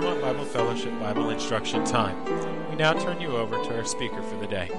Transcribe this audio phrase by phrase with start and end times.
[0.00, 2.24] Claremont Bible Fellowship Bible Instruction Time.
[2.70, 4.70] We now turn you over to our speaker for the day.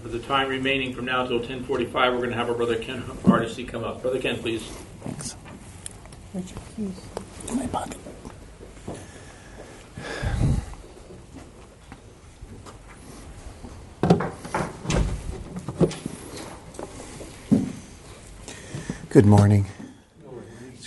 [0.00, 3.02] For the time remaining from now until 10:45, we're going to have our brother Ken
[3.26, 4.00] Hardesty come up.
[4.00, 4.62] Brother Ken, please.
[5.02, 5.34] Thanks.
[6.78, 6.94] In
[7.56, 7.96] my pocket.
[19.08, 19.66] Good morning.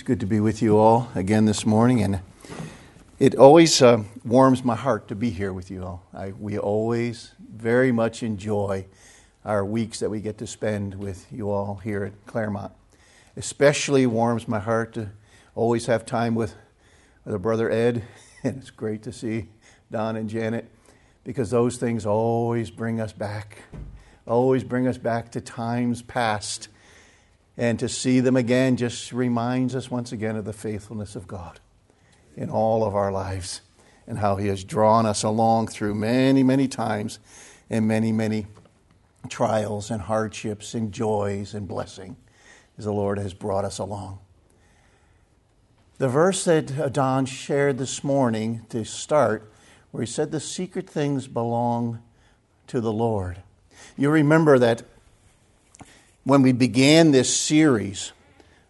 [0.04, 2.20] Good to be with you all again this morning, and
[3.18, 6.06] it always uh, warms my heart to be here with you all.
[6.12, 8.84] I, we always very much enjoy
[9.46, 12.72] our weeks that we get to spend with you all here at Claremont.
[13.34, 15.08] Especially warms my heart to
[15.54, 16.54] always have time with,
[17.24, 18.04] with brother Ed,
[18.44, 19.48] and it's great to see
[19.90, 20.68] Don and Janet
[21.24, 23.56] because those things always bring us back,
[24.26, 26.68] always bring us back to times past
[27.56, 31.60] and to see them again just reminds us once again of the faithfulness of God
[32.36, 33.60] in all of our lives
[34.06, 37.18] and how He has drawn us along through many, many times
[37.70, 38.46] and many, many
[39.28, 42.16] trials and hardships and joys and blessing
[42.76, 44.18] as the Lord has brought us along.
[45.98, 49.50] The verse that Don shared this morning to start,
[49.92, 52.02] where he said, The secret things belong
[52.66, 53.42] to the Lord.
[53.96, 54.82] You remember that
[56.24, 58.12] when we began this series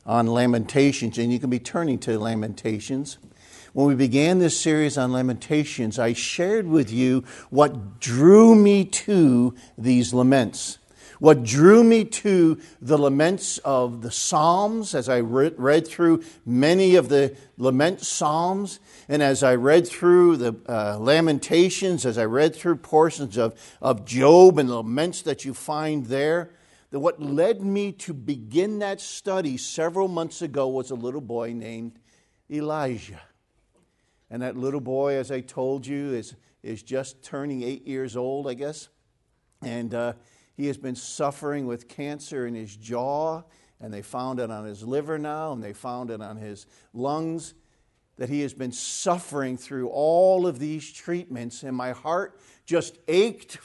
[0.04, 3.18] on Lamentations, and you can be turning to Lamentations.
[3.72, 9.54] When we began this series on Lamentations, I shared with you what drew me to
[9.78, 10.78] these laments.
[11.20, 17.08] What drew me to the laments of the Psalms as I read through many of
[17.08, 22.76] the lament Psalms, and as I read through the uh, Lamentations, as I read through
[22.76, 26.50] portions of, of Job and the laments that you find there,
[26.94, 31.52] that what led me to begin that study several months ago was a little boy
[31.52, 31.98] named
[32.48, 33.20] Elijah.
[34.30, 38.48] And that little boy, as I told you, is, is just turning eight years old,
[38.48, 38.90] I guess.
[39.60, 40.12] And uh,
[40.56, 43.42] he has been suffering with cancer in his jaw,
[43.80, 47.54] and they found it on his liver now, and they found it on his lungs.
[48.18, 53.58] That he has been suffering through all of these treatments, and my heart just ached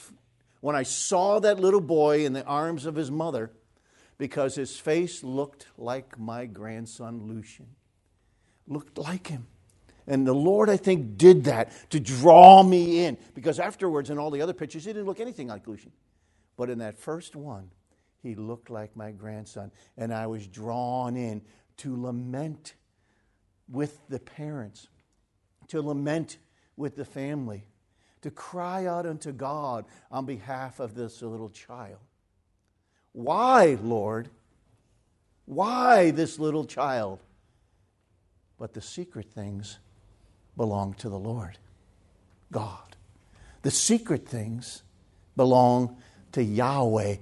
[0.62, 3.52] when I saw that little boy in the arms of his mother
[4.18, 7.68] because his face looked like my grandson Lucian.
[8.68, 9.48] Looked like him.
[10.06, 14.32] And the Lord, I think, did that to draw me in because afterwards, in all
[14.32, 15.92] the other pictures, he didn't look anything like Lucian.
[16.58, 17.72] But in that first one,
[18.22, 19.72] he looked like my grandson.
[19.98, 21.42] And I was drawn in
[21.78, 22.74] to lament
[23.70, 24.90] with the parents,
[25.68, 26.38] to lament
[26.76, 27.66] with the family
[28.22, 32.00] to cry out unto God on behalf of this little child.
[33.14, 34.30] Why, Lord?
[35.46, 37.20] Why this little child?
[38.58, 39.80] But the secret things
[40.58, 41.58] belong to the Lord,
[42.52, 42.96] God.
[43.62, 44.84] The secret things
[45.36, 45.98] belong
[46.34, 47.16] to Yahweh,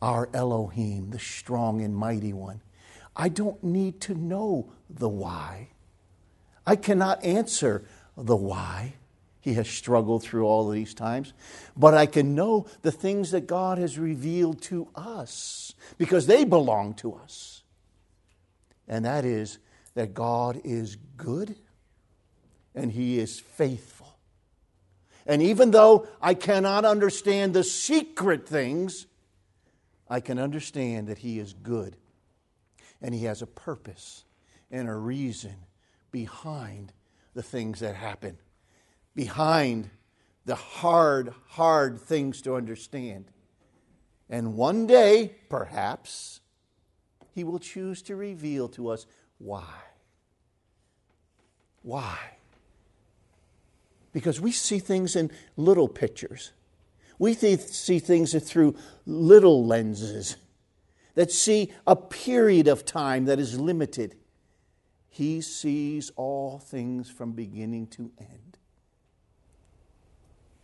[0.00, 2.62] our Elohim, the strong and mighty one.
[3.14, 5.68] I don't need to know the why.
[6.66, 7.84] I cannot answer
[8.16, 8.94] the why
[9.40, 11.32] he has struggled through all these times.
[11.76, 16.94] But I can know the things that God has revealed to us because they belong
[16.94, 17.62] to us.
[18.86, 19.58] And that is
[19.94, 21.56] that God is good
[22.74, 24.18] and He is faithful.
[25.26, 29.06] And even though I cannot understand the secret things,
[30.08, 31.96] I can understand that He is good
[33.00, 34.24] and He has a purpose
[34.70, 35.56] and a reason
[36.10, 36.92] behind
[37.32, 38.36] the things that happen
[39.14, 39.90] behind
[40.44, 43.26] the hard, hard things to understand.
[44.28, 46.40] And one day, perhaps,
[47.34, 49.06] He will choose to reveal to us
[49.38, 49.74] why.
[51.82, 52.18] Why?
[54.12, 56.52] Because we see things in little pictures.
[57.18, 60.36] We see things through little lenses
[61.14, 64.16] that see a period of time that is limited.
[65.08, 68.58] He sees all things from beginning to end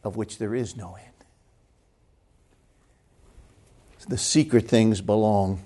[0.06, 1.12] of which there is no end.
[4.08, 5.64] The secret things belong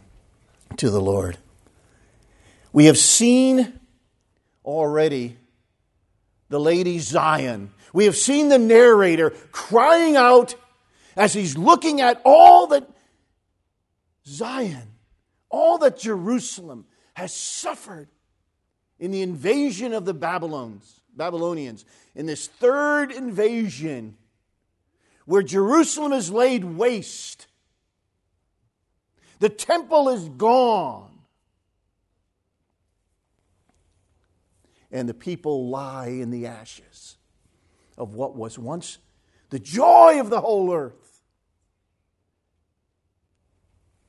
[0.78, 1.36] to the Lord.
[2.72, 3.78] We have seen
[4.64, 5.36] already
[6.48, 7.70] the Lady Zion.
[7.92, 10.54] We have seen the narrator crying out
[11.16, 12.88] as he's looking at all that
[14.26, 14.88] Zion,
[15.50, 18.08] all that Jerusalem has suffered
[18.98, 21.84] in the invasion of the Babylons, Babylonians,
[22.14, 24.16] in this third invasion
[25.30, 27.46] where Jerusalem is laid waste.
[29.38, 31.20] The temple is gone.
[34.90, 37.16] And the people lie in the ashes
[37.96, 38.98] of what was once
[39.50, 41.22] the joy of the whole earth.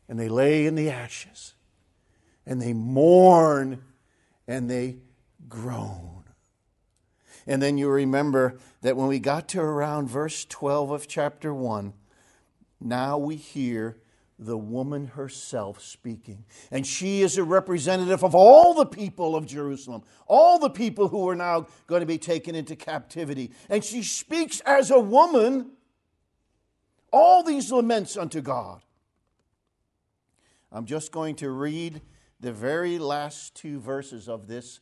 [0.09, 1.53] And they lay in the ashes
[2.47, 3.83] and they mourn
[4.47, 4.97] and they
[5.47, 6.20] groan.
[7.47, 11.93] And then you remember that when we got to around verse 12 of chapter 1,
[12.79, 13.97] now we hear
[14.41, 16.43] the woman herself speaking.
[16.71, 21.29] And she is a representative of all the people of Jerusalem, all the people who
[21.29, 23.51] are now going to be taken into captivity.
[23.69, 25.71] And she speaks as a woman
[27.11, 28.81] all these laments unto God.
[30.71, 32.01] I'm just going to read
[32.39, 34.79] the very last two verses of this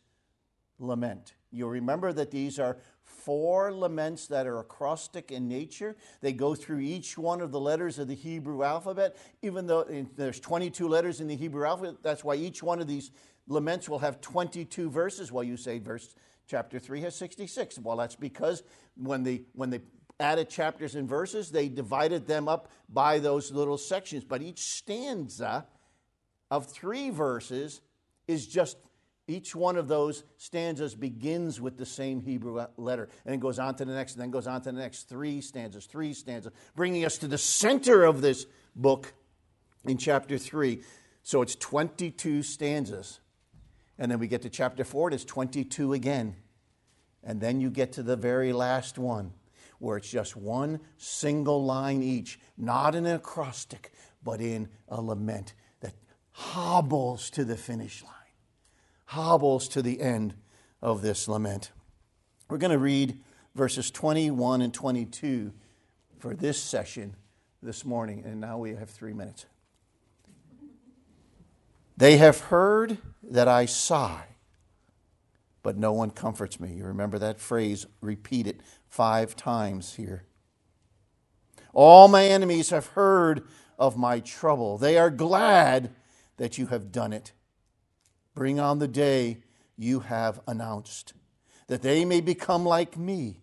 [0.78, 1.34] lament.
[1.52, 5.96] You'll remember that these are four laments that are acrostic in nature.
[6.22, 10.04] They go through each one of the letters of the Hebrew alphabet, even though eh,
[10.16, 11.96] there's 22 letters in the Hebrew alphabet.
[12.04, 13.12] That's why each one of these
[13.48, 15.32] laments will have 22 verses.
[15.32, 16.16] Well, you say verse
[16.48, 17.80] chapter 3 has 66.
[17.80, 18.64] Well, that's because
[18.96, 19.82] when they, when they
[20.20, 24.24] added chapters and verses, they divided them up by those little sections.
[24.24, 25.66] But each stanza
[26.52, 27.82] of three verses
[28.28, 28.78] is just
[29.30, 33.76] each one of those stanzas begins with the same Hebrew letter and then goes on
[33.76, 37.06] to the next, and then goes on to the next three stanzas, three stanzas, bringing
[37.06, 39.14] us to the center of this book
[39.86, 40.82] in chapter 3.
[41.22, 43.20] So it's 22 stanzas.
[44.00, 46.36] And then we get to chapter 4, and it's 22 again.
[47.24, 49.34] And then you get to the very last one,
[49.78, 53.92] where it's just one single line each, not in an acrostic,
[54.24, 55.94] but in a lament that
[56.32, 58.19] hobbles to the finish line
[59.10, 60.36] hobbles to the end
[60.84, 61.72] of this lament.
[62.48, 63.18] We're going to read
[63.56, 65.52] verses 21 and 22
[66.20, 67.16] for this session
[67.64, 69.48] this morning, and now we have three minutes.
[71.98, 74.26] They have heard that I sigh,
[75.64, 76.74] but no one comforts me.
[76.74, 80.26] You remember that phrase, repeat it five times here.
[81.74, 83.42] All my enemies have heard
[83.80, 84.78] of my trouble.
[84.78, 85.96] They are glad
[86.38, 87.32] that you have done it.
[88.36, 89.40] Bring on the day
[89.78, 91.14] you have announced,
[91.68, 93.42] that they may become like me.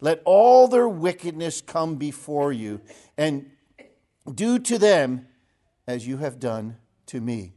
[0.00, 2.80] Let all their wickedness come before you,
[3.16, 3.50] and
[4.32, 5.26] do to them
[5.86, 7.54] as you have done to me.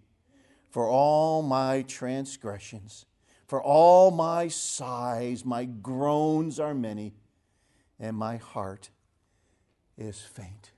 [0.69, 3.05] For all my transgressions,
[3.47, 7.13] for all my sighs, my groans are many,
[7.99, 8.89] and my heart
[9.97, 10.71] is faint.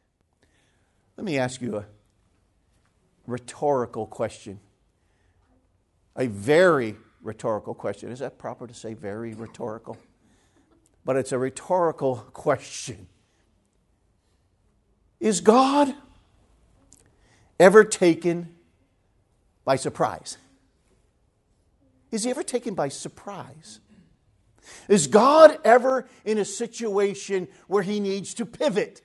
[1.15, 1.85] Let me ask you a
[3.25, 4.59] rhetorical question
[6.17, 8.11] a very rhetorical question.
[8.11, 9.97] Is that proper to say very rhetorical?
[11.05, 13.07] But it's a rhetorical question.
[15.19, 15.93] Is God
[17.59, 18.55] ever taken
[19.63, 20.37] by surprise?
[22.11, 23.79] Is he ever taken by surprise?
[24.87, 29.01] Is God ever in a situation where he needs to pivot?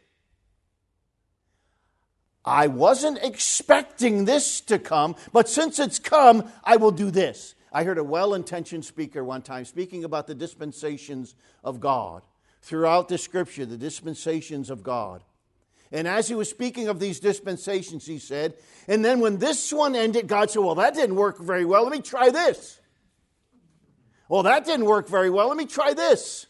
[2.44, 7.54] I wasn't expecting this to come, but since it's come, I will do this.
[7.72, 12.22] I heard a well intentioned speaker one time speaking about the dispensations of God.
[12.62, 15.22] Throughout the scripture, the dispensations of God.
[15.90, 18.54] And as he was speaking of these dispensations, he said,
[18.88, 21.82] and then when this one ended, God said, Well, that didn't work very well.
[21.82, 22.80] Let me try this.
[24.28, 25.48] Well, that didn't work very well.
[25.48, 26.46] Let me try this.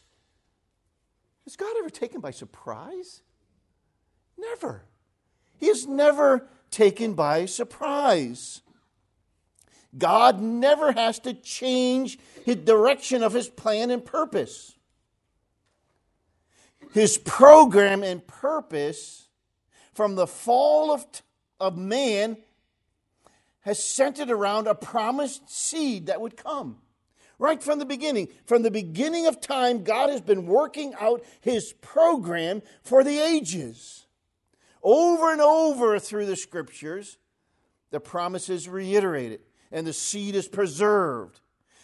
[1.45, 3.21] Is God ever taken by surprise?
[4.37, 4.83] Never.
[5.57, 8.61] He is never taken by surprise.
[9.97, 14.75] God never has to change the direction of his plan and purpose.
[16.93, 19.27] His program and purpose
[19.93, 21.05] from the fall of,
[21.59, 22.37] of man
[23.61, 26.77] has centered around a promised seed that would come.
[27.39, 31.73] Right from the beginning, from the beginning of time, God has been working out his
[31.81, 34.05] program for the ages.
[34.83, 37.17] Over and over through the scriptures,
[37.91, 39.39] the promise is reiterated
[39.71, 41.39] and the seed is preserved.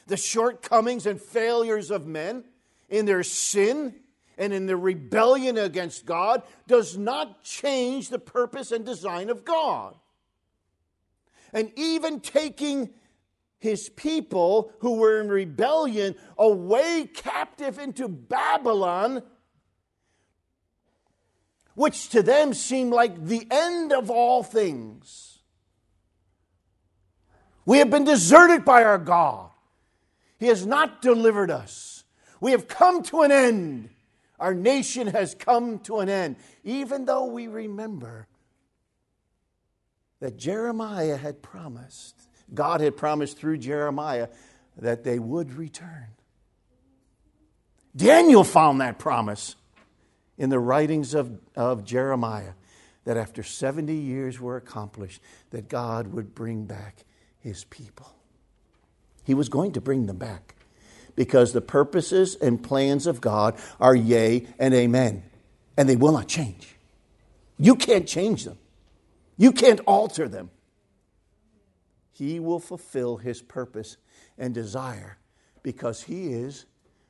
[0.08, 2.44] The shortcomings and failures of men
[2.90, 3.96] in their sin
[4.38, 9.96] and in their rebellion against God does not change the purpose and design of God.
[11.54, 12.90] And even taking
[13.60, 19.24] his people who were in rebellion away captive into Babylon
[21.80, 25.40] which to them seemed like the end of all things.
[27.66, 29.50] We have been deserted by our God.
[30.40, 32.04] He has not delivered us.
[32.42, 33.92] We have come to an end.
[34.42, 36.36] Our nation has come to an end.
[36.66, 38.28] Even though we remember
[40.20, 42.20] that Jeremiah had promised,
[42.54, 44.28] God had promised through Jeremiah
[44.80, 46.08] that they would return.
[47.96, 49.56] Daniel found that promise
[50.40, 52.54] in the writings of, of Jeremiah
[53.04, 57.04] that after 70 years were accomplished, that God would bring back
[57.40, 58.16] his people.
[59.26, 60.56] He was going to bring them back
[61.16, 65.24] because the purposes and plans of God are yea and amen,
[65.76, 66.76] and they will not change.
[67.58, 68.58] You can't change them,
[69.38, 70.50] you can't alter them.
[72.12, 73.98] He will fulfill his purpose
[74.38, 75.18] and desire
[75.64, 76.66] because he is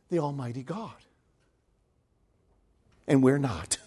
[0.09, 0.93] the Almighty God.
[3.10, 3.80] And we're not.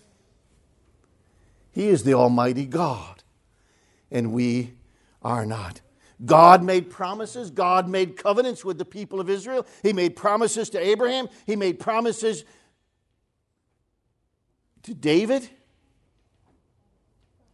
[1.71, 3.23] He is the Almighty God,
[4.11, 4.75] and we
[5.23, 5.81] are not.
[6.25, 7.51] God made promises.
[7.51, 9.67] God made covenants with the people of Israel.
[9.83, 11.29] He made promises to Abraham.
[11.47, 12.45] He made promises
[14.83, 15.49] to David.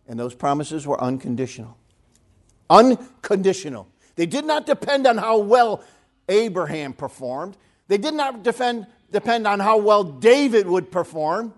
[0.06, 1.76] And those promises were unconditional.
[2.68, 3.88] Unconditional.
[4.16, 5.84] They did not depend on how well
[6.28, 7.56] Abraham performed,
[7.86, 11.54] they did not defend, depend on how well David would perform.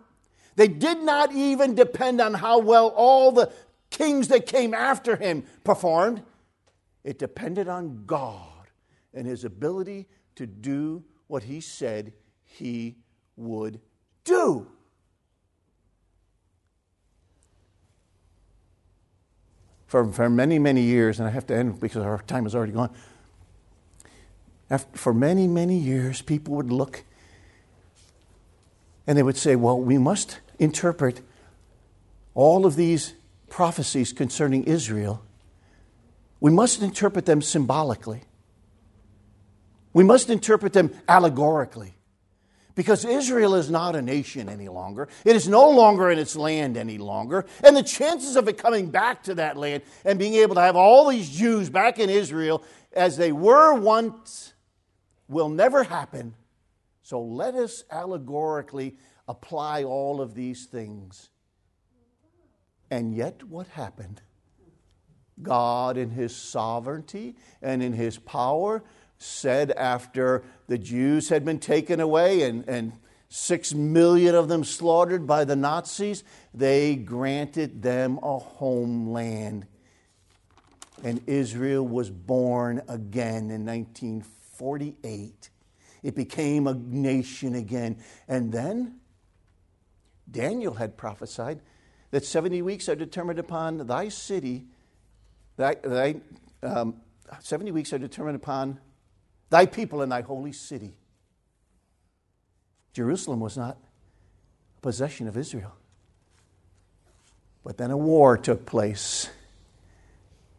[0.61, 3.50] They did not even depend on how well all the
[3.88, 6.23] kings that came after him performed.
[7.02, 8.69] It depended on God
[9.14, 12.12] and his ability to do what he said
[12.45, 12.97] he
[13.37, 13.81] would
[14.25, 14.67] do.
[19.87, 22.73] For, for many, many years, and I have to end because our time is already
[22.73, 22.95] gone.
[24.69, 27.05] After, for many, many years, people would look
[29.07, 31.21] and they would say, Well, we must interpret
[32.35, 33.14] all of these
[33.49, 35.25] prophecies concerning Israel
[36.40, 38.23] we must interpret them symbolically.
[39.93, 41.95] We must interpret them allegorically.
[42.75, 45.09] Because Israel is not a nation any longer.
[45.25, 47.45] It is no longer in its land any longer.
[47.62, 50.76] And the chances of it coming back to that land and being able to have
[50.76, 52.62] all these Jews back in Israel
[52.93, 54.55] as they were once
[55.29, 56.35] will never happen.
[57.02, 58.97] So let us allegorically
[59.30, 61.30] apply all of these things.
[62.90, 64.20] And yet, what happened?
[65.40, 68.82] God, in His sovereignty and in His power,
[69.18, 72.92] said after the Jews had been taken away and, and
[73.28, 79.66] six million of them slaughtered by the Nazis, they granted them a homeland.
[81.04, 85.50] And Israel was born again in 1948.
[86.02, 87.99] It became a nation again.
[88.26, 89.00] And then
[90.30, 91.60] Daniel had prophesied
[92.10, 94.66] that 70 weeks are determined upon thy city
[95.60, 96.16] Thy, thy
[96.62, 97.02] um,
[97.38, 98.80] 70 weeks are determined upon
[99.50, 100.94] thy people and thy holy city.
[102.94, 103.76] Jerusalem was not
[104.78, 105.75] a possession of Israel.
[107.62, 109.28] But then a war took place.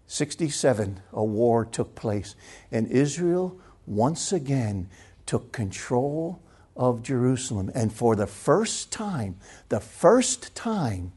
[0.06, 2.36] 67, a war took place.
[2.72, 4.88] And Israel once again
[5.26, 6.44] took control
[6.76, 7.72] of Jerusalem.
[7.74, 9.38] And for the first time,
[9.70, 11.12] the first time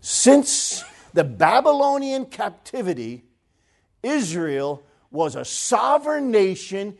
[0.00, 3.24] since the Babylonian captivity,
[4.02, 6.96] Israel was a sovereign nation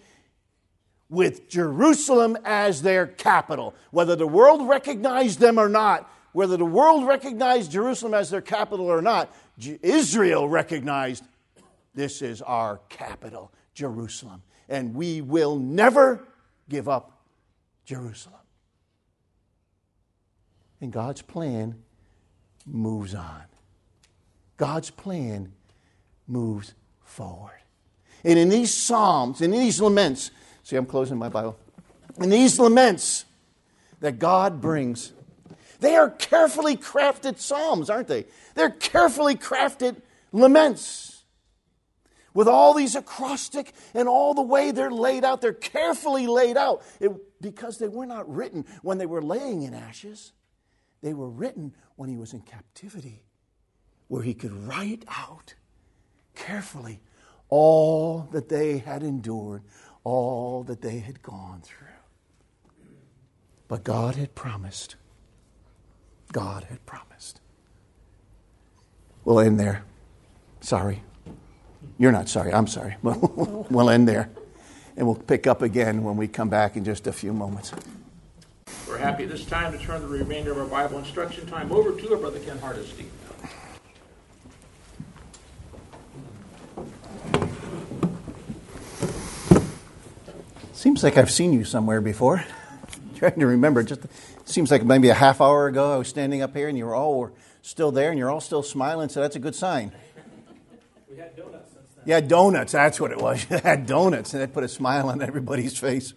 [1.09, 3.75] with Jerusalem as their capital.
[3.90, 8.87] Whether the world recognized them or not, whether the world recognized Jerusalem as their capital
[8.87, 9.35] or not,
[9.83, 11.25] Israel recognized
[11.95, 14.42] this is our capital, Jerusalem.
[14.68, 16.26] And we will never
[16.68, 17.15] give up
[17.87, 18.40] Jerusalem.
[20.81, 21.76] And God's plan
[22.66, 23.43] moves on.
[24.59, 25.52] God's plan
[26.26, 27.62] moves forward.
[28.25, 30.31] And in these Psalms, in these laments,
[30.64, 31.57] see, I'm closing my Bible.
[32.21, 33.25] In these laments
[34.00, 35.12] that God brings,
[35.81, 38.26] they are carefully crafted Psalms, aren't they?
[38.55, 39.97] They're carefully crafted
[40.33, 41.23] laments
[42.35, 45.40] with all these acrostic and all the way they're laid out.
[45.40, 49.75] They're carefully laid out it, because they were not written when they were laying in
[49.75, 50.33] ashes,
[51.02, 53.23] they were written when he was in captivity
[54.09, 55.55] where he could write out
[56.35, 57.00] carefully
[57.49, 59.62] all that they had endured,
[60.05, 61.87] all that they had gone through.
[63.69, 64.97] But God had promised.
[66.33, 67.40] God had promised.
[69.25, 69.83] We'll end there.
[70.61, 71.02] Sorry.
[71.99, 72.52] You're not sorry.
[72.52, 72.97] I'm sorry.
[73.02, 74.31] we'll end there.
[74.97, 77.73] And we'll pick up again when we come back in just a few moments.
[78.88, 82.12] We're happy this time to turn the remainder of our Bible instruction time over to
[82.12, 83.07] our brother Ken Hardesty.
[90.73, 92.45] Seems like I've seen you somewhere before.
[93.17, 93.83] trying to remember.
[93.83, 94.03] Just
[94.45, 96.95] seems like maybe a half hour ago I was standing up here and you were
[96.95, 99.93] all were still there and you're all still smiling, so that's a good sign.
[101.11, 101.65] We had donuts.
[102.07, 103.43] Yeah, donuts, that's what it was.
[103.45, 106.15] Had donuts, and that put a smile on everybody's face.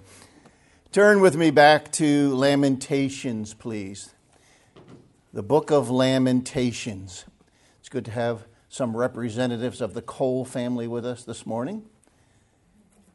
[0.92, 4.14] Turn with me back to Lamentations, please.
[5.34, 7.26] The book of Lamentations.
[7.80, 11.86] It's good to have some representatives of the Cole family with us this morning.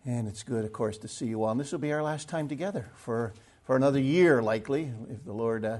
[0.04, 1.52] And it's good, of course, to see you all.
[1.52, 5.32] And this will be our last time together for, for another year, likely, if the
[5.32, 5.78] Lord uh,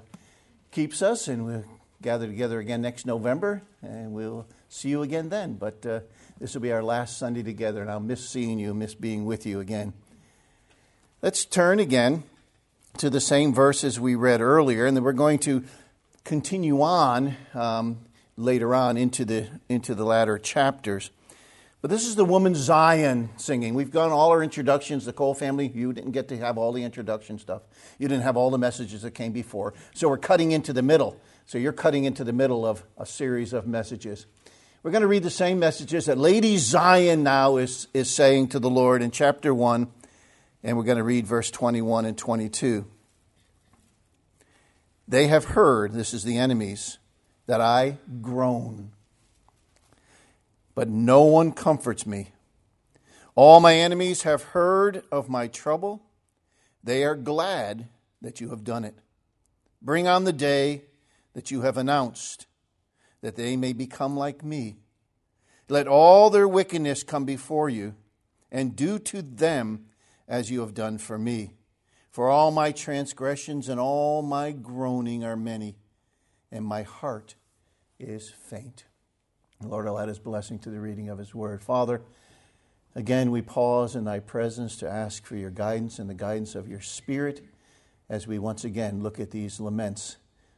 [0.71, 1.27] keeps us.
[1.27, 1.65] And we'll
[2.05, 5.55] gather together again next November, and we'll see you again then.
[5.55, 6.01] But uh,
[6.39, 9.47] this will be our last Sunday together, and I'll miss seeing you, miss being with
[9.47, 9.95] you again.
[11.23, 12.25] Let's turn again
[12.99, 15.65] to the same verses we read earlier, and then we're going to
[16.25, 18.01] continue on um,
[18.37, 21.11] later on into the, into the latter chapters.
[21.85, 23.75] But this is the woman Zion singing.
[23.75, 25.05] We've done all our introductions.
[25.05, 27.61] The Cole family, you didn't get to have all the introduction stuff.
[27.99, 29.75] You didn't have all the messages that came before.
[29.93, 31.21] So we're cutting into the middle.
[31.45, 34.25] So you're cutting into the middle of a series of messages.
[34.83, 38.59] We're going to read the same messages that Lady Zion now is, is saying to
[38.59, 39.87] the Lord in chapter 1,
[40.63, 42.87] and we're going to read verse 21 and 22.
[45.07, 46.97] They have heard, this is the enemies,
[47.47, 48.94] that I groan
[50.75, 52.33] but no one comforts me.
[53.35, 56.03] All my enemies have heard of my trouble.
[56.83, 57.89] They are glad
[58.21, 58.95] that you have done it.
[59.83, 60.85] Bring on the day
[61.35, 62.47] that you have announced,
[63.21, 64.77] that they may become like me.
[65.69, 67.95] Let all their wickedness come before you,
[68.51, 69.87] and do to them
[70.29, 71.55] as you have done for me.
[72.11, 75.77] For all my transgressions and all my groaning are many,
[76.53, 77.35] and my heart
[77.99, 78.85] is faint.
[79.69, 81.63] Lord, I'll add his blessing to the reading of his word.
[81.63, 82.03] Father,
[82.95, 86.69] again, we pause in thy presence to ask for your guidance and the guidance of
[86.69, 87.45] your spirit
[88.09, 90.17] as we once again look at these laments.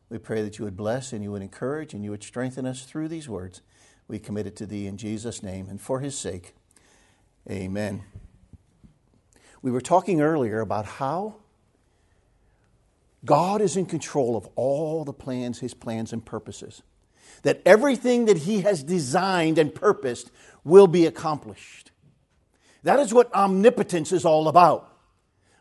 [0.08, 2.84] We pray that you would bless and you would encourage and you would strengthen us
[2.84, 3.62] through these words.
[4.08, 6.54] We commit it to thee in Jesus' name and for his sake.
[7.50, 8.02] Amen.
[9.62, 11.36] We were talking earlier about how
[13.24, 16.82] God is in control of all the plans, his plans and purposes
[17.42, 20.30] that everything that He has designed and purposed
[20.64, 21.90] will be accomplished.
[22.82, 24.92] That is what omnipotence is all about.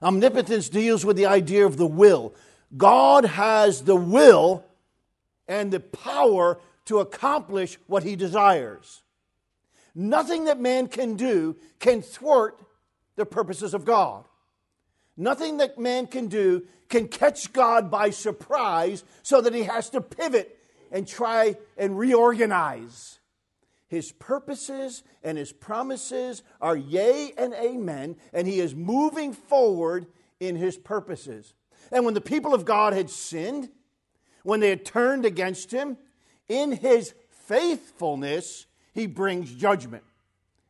[0.01, 2.33] Omnipotence deals with the idea of the will.
[2.75, 4.65] God has the will
[5.47, 9.01] and the power to accomplish what He desires.
[9.95, 12.59] Nothing that man can do can thwart
[13.15, 14.25] the purposes of God.
[15.17, 20.01] Nothing that man can do can catch God by surprise so that he has to
[20.01, 20.54] pivot
[20.95, 23.19] and try and reorganize.
[23.89, 30.07] His purposes and his promises are yea and amen, and he is moving forward
[30.39, 31.53] in his purposes.
[31.91, 33.67] And when the people of God had sinned,
[34.43, 35.97] when they had turned against him,
[36.47, 40.03] in his faithfulness, he brings judgment.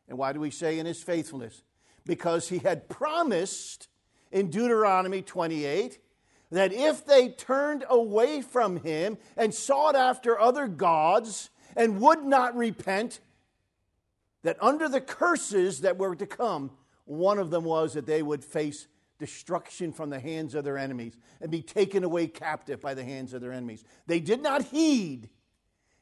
[0.08, 1.62] And why do we say in his faithfulness?
[2.04, 3.86] Because he had promised
[4.32, 6.00] in Deuteronomy 28
[6.50, 12.56] that if they turned away from him and sought after other gods and would not
[12.56, 13.20] repent,
[14.42, 16.70] that under the curses that were to come,
[17.04, 18.86] one of them was that they would face
[19.18, 23.32] destruction from the hands of their enemies and be taken away captive by the hands
[23.32, 23.82] of their enemies.
[24.06, 25.28] They did not heed,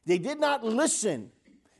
[0.05, 1.31] they did not listen,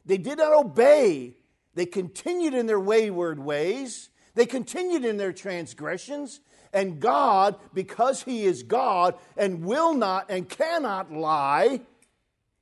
[0.05, 1.37] they did not obey.
[1.75, 8.43] They continued in their wayward ways, they continued in their transgressions, and God, because He
[8.43, 11.81] is God and will not and cannot lie,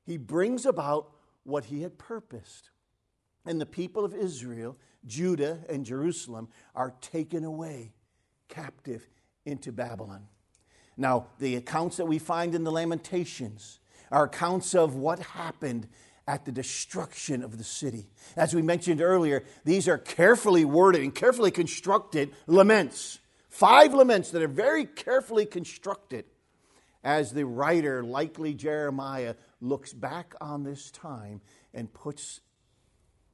[0.06, 1.10] He brings about
[1.44, 2.70] what He had purposed.
[3.46, 7.94] And the people of Israel, Judah, and Jerusalem are taken away
[8.48, 9.10] captive
[9.46, 10.28] into Babylon.
[10.96, 13.80] Now, the accounts that we find in the Lamentations
[14.12, 15.88] are accounts of what happened
[16.28, 18.08] at the destruction of the city.
[18.36, 23.20] As we mentioned earlier, these are carefully worded and carefully constructed laments.
[23.50, 26.26] Five laments that are very carefully constructed
[27.04, 31.42] as the writer, likely Jeremiah, looks back on this time
[31.74, 32.40] and puts,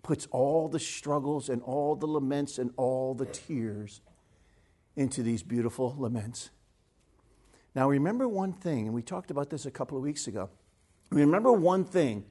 [0.02, 4.02] puts all the struggles and all the laments and all the tears
[4.95, 6.49] into these beautiful laments.
[7.75, 10.49] Now, remember one thing, and we talked about this a couple of weeks ago.
[11.12, 12.25] Remember one thing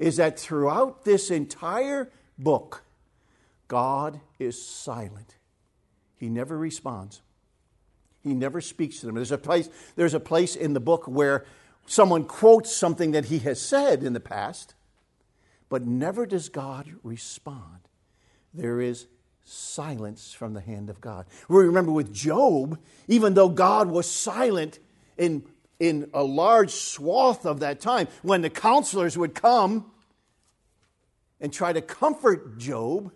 [0.00, 2.82] is that throughout this entire book,
[3.68, 5.36] God is silent.
[6.16, 7.20] He never responds.
[8.22, 9.14] He never speaks to them.
[9.14, 11.44] There's a place, there's a place in the book where
[11.86, 14.74] someone quotes something that he has said in the past,
[15.68, 17.80] but never does God respond.
[18.54, 19.06] There is
[19.44, 21.26] silence from the hand of God.
[21.48, 24.78] We remember with Job, even though God was silent
[25.18, 25.44] in,
[25.80, 29.90] in a large swath of that time, when the counselors would come
[31.40, 33.10] and try to comfort Job,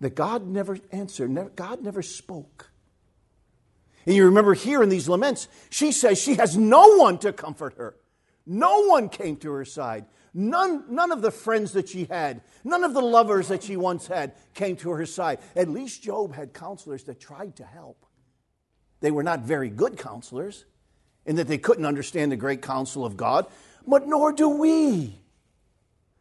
[0.00, 2.70] that God never answered, never, God never spoke.
[4.06, 7.74] And you remember here in these laments, she says she has no one to comfort
[7.76, 7.96] her.
[8.46, 10.06] No one came to her side.
[10.34, 14.06] None, none of the friends that she had, none of the lovers that she once
[14.06, 15.38] had came to her side.
[15.54, 18.06] At least Job had counselors that tried to help.
[19.02, 20.64] They were not very good counselors
[21.26, 23.46] in that they couldn't understand the great counsel of God,
[23.86, 25.20] but nor do we.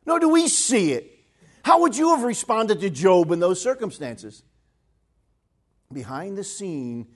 [0.06, 1.20] Nor do we see it.
[1.63, 4.44] How would you have responded to Job in those circumstances?
[5.94, 7.08] Behind the scene,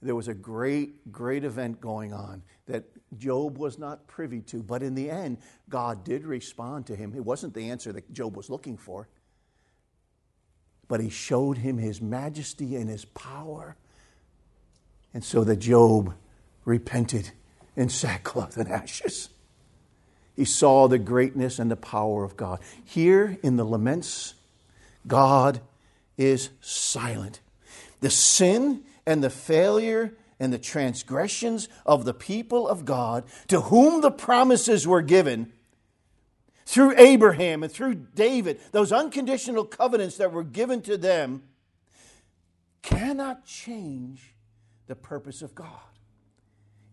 [0.00, 2.84] there was a great, great event going on that
[3.18, 4.62] Job was not privy to.
[4.62, 5.38] But in the end,
[5.68, 7.12] God did respond to him.
[7.16, 9.08] It wasn't the answer that Job was looking for,
[10.86, 13.76] but he showed him his majesty and his power.
[15.14, 16.14] And so that Job
[16.64, 17.30] repented
[17.76, 19.28] in sackcloth and ashes.
[20.34, 22.60] He saw the greatness and the power of God.
[22.84, 24.34] Here in the laments,
[25.06, 25.60] God
[26.16, 27.40] is silent.
[28.00, 34.00] The sin and the failure and the transgressions of the people of God to whom
[34.00, 35.52] the promises were given
[36.64, 41.42] through Abraham and through David, those unconditional covenants that were given to them,
[42.82, 44.31] cannot change
[44.92, 45.70] the purpose of God.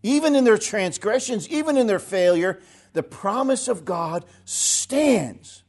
[0.02, 2.58] Even in their transgressions, even in their failure,
[2.94, 5.64] the promise of God stands.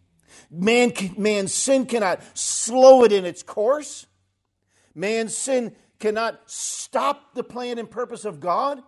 [0.50, 4.06] Man, man's sin cannot slow it in its course.
[4.96, 8.82] Man's sin cannot stop the plan and purpose of God.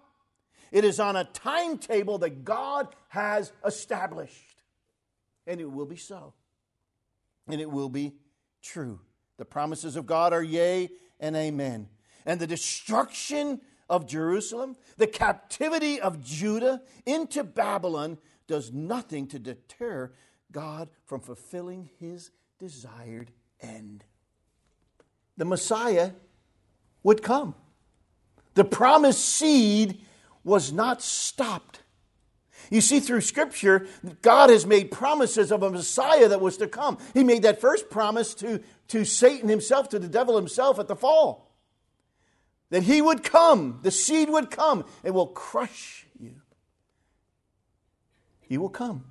[0.71, 4.63] It is on a timetable that God has established.
[5.45, 6.33] And it will be so.
[7.49, 8.13] And it will be
[8.61, 9.01] true.
[9.35, 11.89] The promises of God are yea and amen.
[12.25, 20.11] And the destruction of Jerusalem, the captivity of Judah into Babylon does nothing to deter
[20.51, 23.31] God from fulfilling his desired
[23.61, 24.03] end.
[25.37, 26.11] The Messiah
[27.01, 27.55] would come.
[28.53, 29.99] The promised seed
[30.43, 31.79] was not stopped.
[32.69, 33.87] You see, through Scripture,
[34.21, 36.97] God has made promises of a Messiah that was to come.
[37.13, 40.95] He made that first promise to, to Satan himself, to the devil himself at the
[40.95, 41.52] fall.
[42.73, 46.41] That he would come, the seed would come, and will crush you.
[48.41, 49.05] He will come.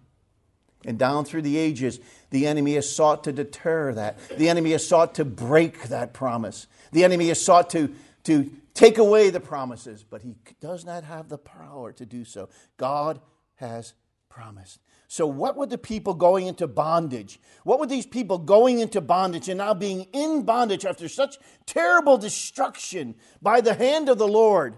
[0.85, 4.19] And down through the ages, the enemy has sought to deter that.
[4.37, 6.67] The enemy has sought to break that promise.
[6.91, 7.95] The enemy has sought to,
[8.25, 12.49] to take away the promises, but he does not have the power to do so.
[12.79, 13.21] God
[13.55, 13.95] has
[14.29, 14.81] promised.
[15.13, 17.39] So, what would the people going into bondage?
[17.65, 22.17] What would these people going into bondage and now being in bondage after such terrible
[22.17, 24.77] destruction by the hand of the Lord?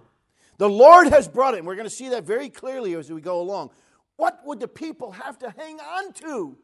[0.58, 3.20] The Lord has brought it, and we're going to see that very clearly as we
[3.20, 3.70] go along.
[4.16, 6.58] What would the people have to hang on to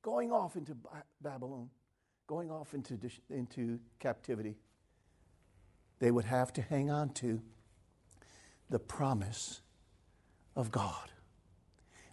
[0.00, 0.74] going off into
[1.20, 1.68] Babylon?
[2.28, 2.98] going off into,
[3.30, 4.54] into captivity,
[5.98, 7.40] they would have to hang on to
[8.70, 9.62] the promise
[10.54, 11.10] of God.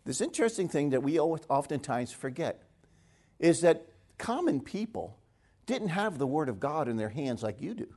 [0.06, 2.62] This interesting thing that we oftentimes forget
[3.40, 3.88] is that
[4.18, 5.18] common people
[5.66, 7.88] didn't have the Word of God in their hands like you do.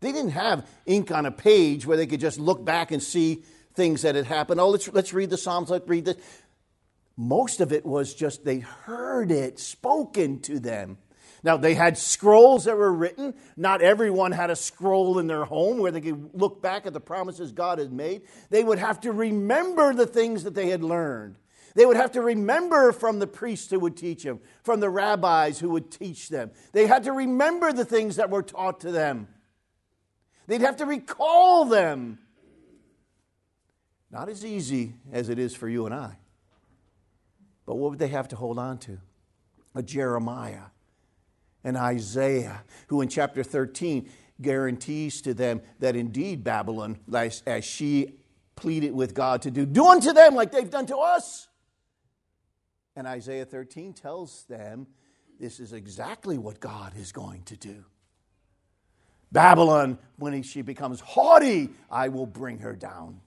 [0.00, 3.42] They didn't have ink on a page where they could just look back and see
[3.74, 4.60] things that had happened.
[4.60, 6.16] Oh, let's, let's read the Psalms, let's read this.
[7.16, 10.98] Most of it was just they heard it spoken to them.
[11.42, 13.34] Now, they had scrolls that were written.
[13.56, 17.00] Not everyone had a scroll in their home where they could look back at the
[17.00, 18.22] promises God had made.
[18.50, 21.36] They would have to remember the things that they had learned.
[21.74, 25.58] They would have to remember from the priests who would teach them, from the rabbis
[25.58, 26.50] who would teach them.
[26.72, 29.28] They had to remember the things that were taught to them.
[30.46, 32.18] They'd have to recall them.
[34.10, 36.16] Not as easy as it is for you and I.
[37.66, 38.98] But what would they have to hold on to?
[39.76, 40.64] A Jeremiah,
[41.64, 44.08] an Isaiah, who in chapter 13
[44.40, 48.14] guarantees to them that indeed Babylon, as, as she
[48.56, 51.48] pleaded with God to do, do unto them like they've done to us.
[52.96, 54.86] And Isaiah 13 tells them
[55.38, 57.84] this is exactly what God is going to do.
[59.32, 63.20] Babylon, when she becomes haughty, I will bring her down.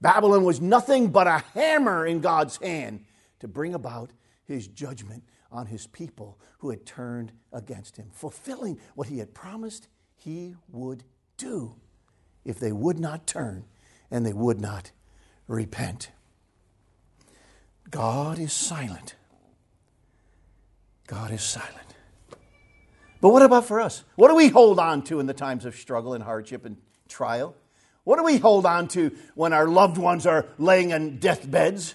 [0.00, 3.04] Babylon was nothing but a hammer in God's hand
[3.40, 4.10] to bring about
[4.44, 9.88] his judgment on his people who had turned against him, fulfilling what he had promised
[10.16, 11.04] he would
[11.36, 11.76] do
[12.44, 13.64] if they would not turn
[14.10, 14.90] and they would not
[15.48, 16.10] repent.
[17.90, 19.14] God is silent.
[21.06, 21.94] God is silent.
[23.20, 24.04] But what about for us?
[24.16, 26.76] What do we hold on to in the times of struggle and hardship and
[27.08, 27.54] trial?
[28.04, 31.94] What do we hold on to when our loved ones are laying on deathbeds?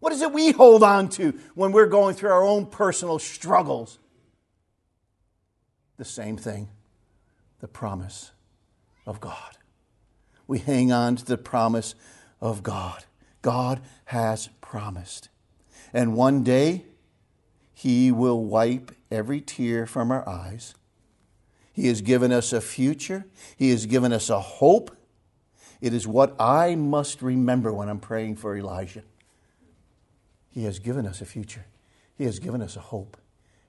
[0.00, 3.98] What is it we hold on to when we're going through our own personal struggles?
[5.98, 6.68] The same thing
[7.60, 8.32] the promise
[9.06, 9.58] of God.
[10.46, 11.94] We hang on to the promise
[12.40, 13.04] of God.
[13.42, 15.28] God has promised.
[15.92, 16.86] And one day,
[17.74, 20.74] He will wipe every tear from our eyes.
[21.72, 24.96] He has given us a future, He has given us a hope.
[25.80, 29.02] It is what I must remember when I'm praying for Elijah.
[30.50, 31.66] He has given us a future,
[32.14, 33.16] He has given us a hope,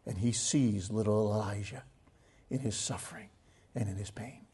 [0.05, 1.83] and He sees little Elijah
[2.51, 3.29] in his suffering
[3.73, 4.45] and in his pain.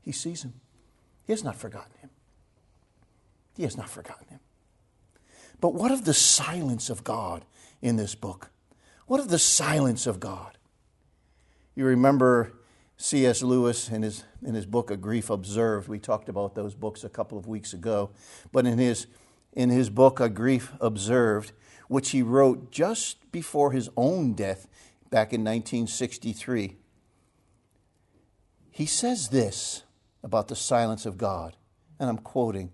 [0.00, 0.54] He sees him.
[1.24, 2.10] He has not forgotten him.
[3.54, 4.40] He has not forgotten him.
[5.60, 7.44] But what of the silence of God
[7.80, 8.50] in this book?
[9.06, 10.56] What of the silence of God?
[11.76, 12.54] You remember
[12.96, 13.42] C.S.
[13.42, 15.88] Lewis in his, in his book, A Grief Observed.
[15.88, 18.10] We talked about those books a couple of weeks ago.
[18.50, 19.06] But in his,
[19.52, 21.52] in his book, A Grief Observed,
[21.92, 24.66] which he wrote just before his own death
[25.10, 26.74] back in 1963,
[28.70, 29.82] he says this
[30.24, 31.54] about the silence of God,
[32.00, 32.70] and I'm quoting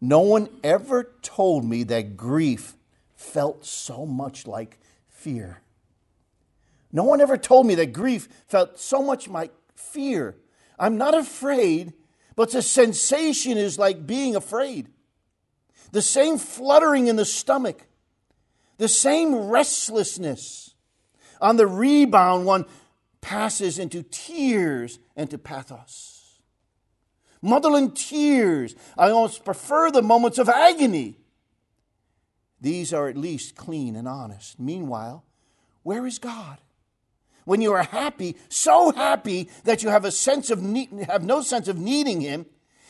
[0.00, 2.74] No one ever told me that grief
[3.14, 4.78] felt so much like
[5.10, 5.60] fear.
[6.90, 10.36] No one ever told me that grief felt so much like fear.
[10.78, 11.92] I'm not afraid,
[12.34, 14.88] but the sensation is like being afraid.
[15.92, 17.86] The same fluttering in the stomach,
[18.78, 20.74] the same restlessness.
[21.40, 22.66] On the rebound, one
[23.20, 26.40] passes into tears and to pathos.
[27.42, 28.74] Motherland tears.
[28.96, 31.18] I almost prefer the moments of agony.
[32.60, 34.58] These are at least clean and honest.
[34.58, 35.24] Meanwhile,
[35.82, 36.58] where is God?
[37.44, 41.42] When you are happy, so happy that you have a sense of need, have no
[41.42, 42.46] sense of needing Him,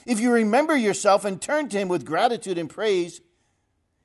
[0.06, 3.20] if you remember yourself and turn to Him with gratitude and praise,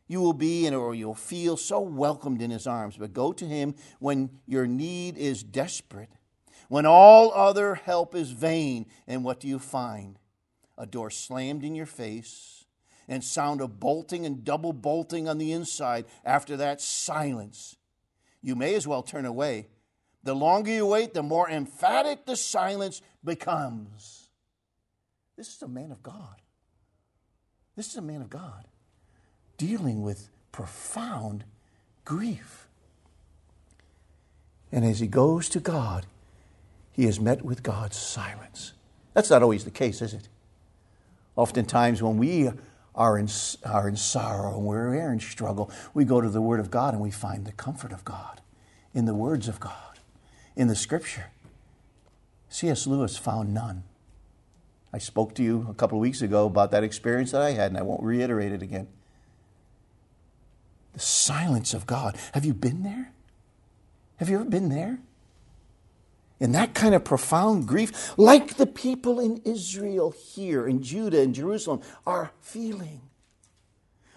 [0.10, 2.98] you will be and or you'll feel so welcomed in His arms.
[2.98, 6.10] But go to Him when your need is desperate
[6.70, 10.20] when all other help is vain, and what do you find?
[10.78, 12.66] A door slammed in your face,
[13.08, 16.06] and sound of bolting and double bolting on the inside.
[16.24, 17.76] After that, silence.
[18.42, 19.68] You may as well turn away.
[20.24, 24.30] The longer you wait, the more emphatic the silence becomes.
[25.36, 26.36] This is a man of God.
[27.76, 28.66] This is a man of God
[29.60, 31.44] dealing with profound
[32.06, 32.68] grief.
[34.72, 36.08] And as he goes to God,
[36.92, 38.74] he is met with God's silence.
[39.14, 40.28] That's not always the case, is it?
[41.36, 42.50] Oftentimes, when we
[42.96, 43.28] are in,
[43.66, 47.04] are in sorrow and we're in struggle, we go to the Word of God and
[47.04, 48.42] we find the comfort of God
[48.94, 50.00] in the words of God,
[50.56, 51.28] in the Scripture.
[52.50, 52.88] C.S.
[52.88, 53.84] Lewis found none.
[54.92, 57.72] I spoke to you a couple of weeks ago about that experience that I had,
[57.72, 58.88] and I won't reiterate it again.
[61.00, 62.18] The silence of God.
[62.34, 63.14] Have you been there?
[64.18, 65.00] Have you ever been there?
[66.42, 71.36] in that kind of profound grief, like the people in Israel here, in Judah and
[71.36, 73.02] Jerusalem, are feeling.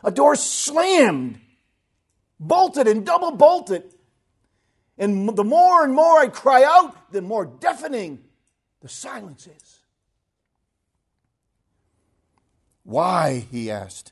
[0.05, 1.41] A door slammed,
[2.39, 3.83] bolted and double bolted.
[4.97, 8.23] And the more and more I cry out, the more deafening
[8.81, 9.81] the silence is.
[12.85, 14.12] Why, he asked,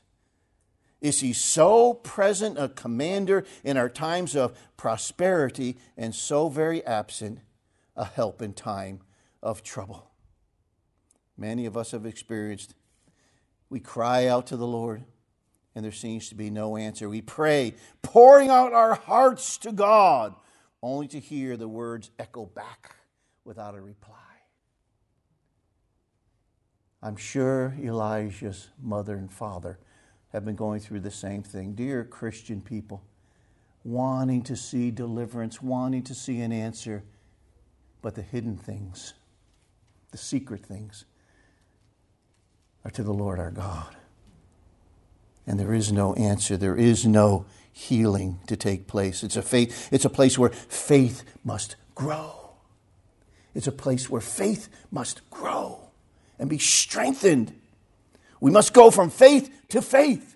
[1.01, 7.39] is he so present a commander in our times of prosperity and so very absent
[7.95, 9.01] a help in time
[9.41, 10.11] of trouble.
[11.35, 12.75] Many of us have experienced,
[13.69, 15.03] we cry out to the Lord,
[15.73, 17.09] and there seems to be no answer.
[17.09, 20.35] We pray, pouring out our hearts to God,
[20.83, 22.95] only to hear the words echo back
[23.43, 24.17] without a reply.
[27.01, 29.79] I'm sure Elijah's mother and father
[30.33, 31.73] have been going through the same thing.
[31.73, 33.03] Dear Christian people,
[33.83, 37.03] wanting to see deliverance, wanting to see an answer
[38.01, 39.13] but the hidden things,
[40.11, 41.05] the secret things,
[42.83, 43.95] are to the Lord our God.
[45.45, 49.23] And there is no answer, there is no healing to take place.
[49.23, 52.51] It's a faith, it's a place where faith must grow.
[53.53, 55.89] It's a place where faith must grow
[56.39, 57.53] and be strengthened.
[58.41, 60.35] We must go from faith to faith,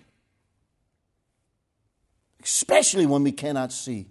[2.42, 4.06] especially when we cannot see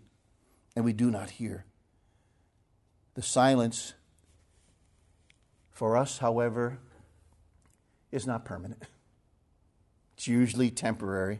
[0.75, 1.65] and we do not hear.
[3.15, 3.93] The silence,
[5.71, 6.79] for us, however,
[8.11, 8.83] is not permanent.
[10.17, 11.39] It's usually temporary.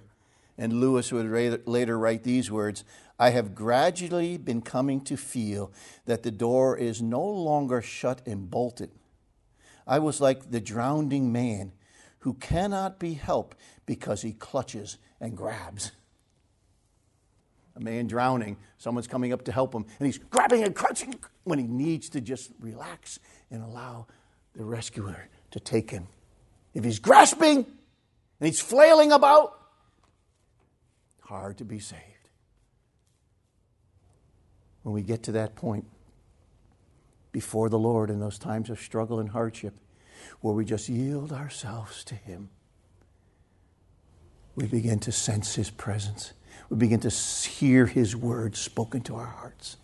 [0.57, 1.29] And Lewis would
[1.67, 2.85] later write these words
[3.19, 5.71] I have gradually been coming to feel
[6.05, 8.91] that the door is no longer shut and bolted.
[9.85, 11.73] I was like the drowning man
[12.25, 15.91] who cannot be helped because he clutches and grabs.
[17.75, 21.59] a man drowning, someone's coming up to help him, and he's grabbing and clutching when
[21.59, 23.19] he needs to just relax
[23.51, 24.07] and allow
[24.55, 26.07] the rescuer to take him.
[26.73, 29.59] If he's grasping and he's flailing about,
[31.21, 32.01] hard to be saved.
[34.81, 35.85] When we get to that point
[37.31, 39.75] before the Lord in those times of struggle and hardship,
[40.41, 42.49] where we just yield ourselves to Him,
[44.55, 46.33] we begin to sense His presence.
[46.69, 49.77] We begin to hear His word spoken to our hearts.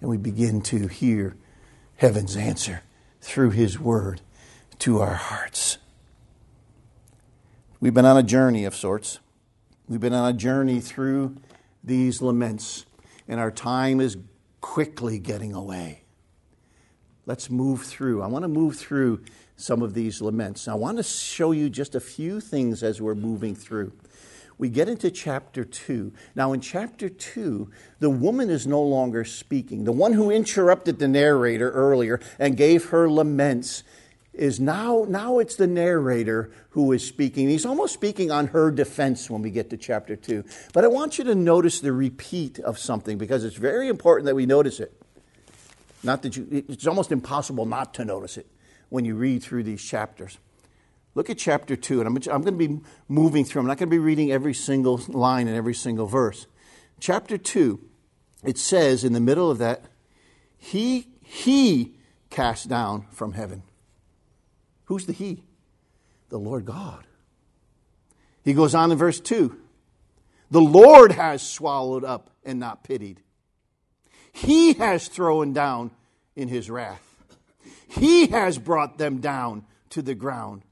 [0.00, 1.36] And we begin to hear
[1.96, 2.82] heaven's answer
[3.20, 4.22] through His word
[4.80, 5.78] to our hearts.
[7.80, 9.18] We've been on a journey of sorts.
[9.88, 11.36] We've been on a journey through
[11.82, 12.86] these laments,
[13.26, 14.16] and our time is
[14.60, 16.02] quickly getting away.
[17.26, 18.22] Let's move through.
[18.22, 19.22] I want to move through
[19.60, 20.68] some of these laments.
[20.68, 23.92] I want to show you just a few things as we're moving through.
[24.58, 26.12] We get into chapter 2.
[26.34, 29.84] Now, in chapter 2, the woman is no longer speaking.
[29.84, 33.84] The one who interrupted the narrator earlier and gave her laments
[34.34, 37.48] is now, now it's the narrator who is speaking.
[37.48, 40.44] He's almost speaking on her defense when we get to chapter 2.
[40.72, 44.34] But I want you to notice the repeat of something because it's very important that
[44.34, 44.92] we notice it.
[46.02, 48.46] Not that you, it's almost impossible not to notice it
[48.90, 50.38] when you read through these chapters.
[51.14, 53.60] Look at chapter 2, and I'm, I'm going to be moving through.
[53.60, 56.46] I'm not going to be reading every single line and every single verse.
[57.00, 57.80] Chapter 2,
[58.44, 59.86] it says in the middle of that,
[60.56, 61.96] He, he
[62.28, 63.62] cast down from heaven.
[64.84, 65.42] Who's the He?
[66.28, 67.04] The Lord God.
[68.44, 69.56] He goes on in verse 2
[70.50, 73.20] The Lord has swallowed up and not pitied.
[74.32, 75.90] He has thrown down
[76.36, 77.09] in his wrath.
[77.90, 80.62] He has brought them down to the ground.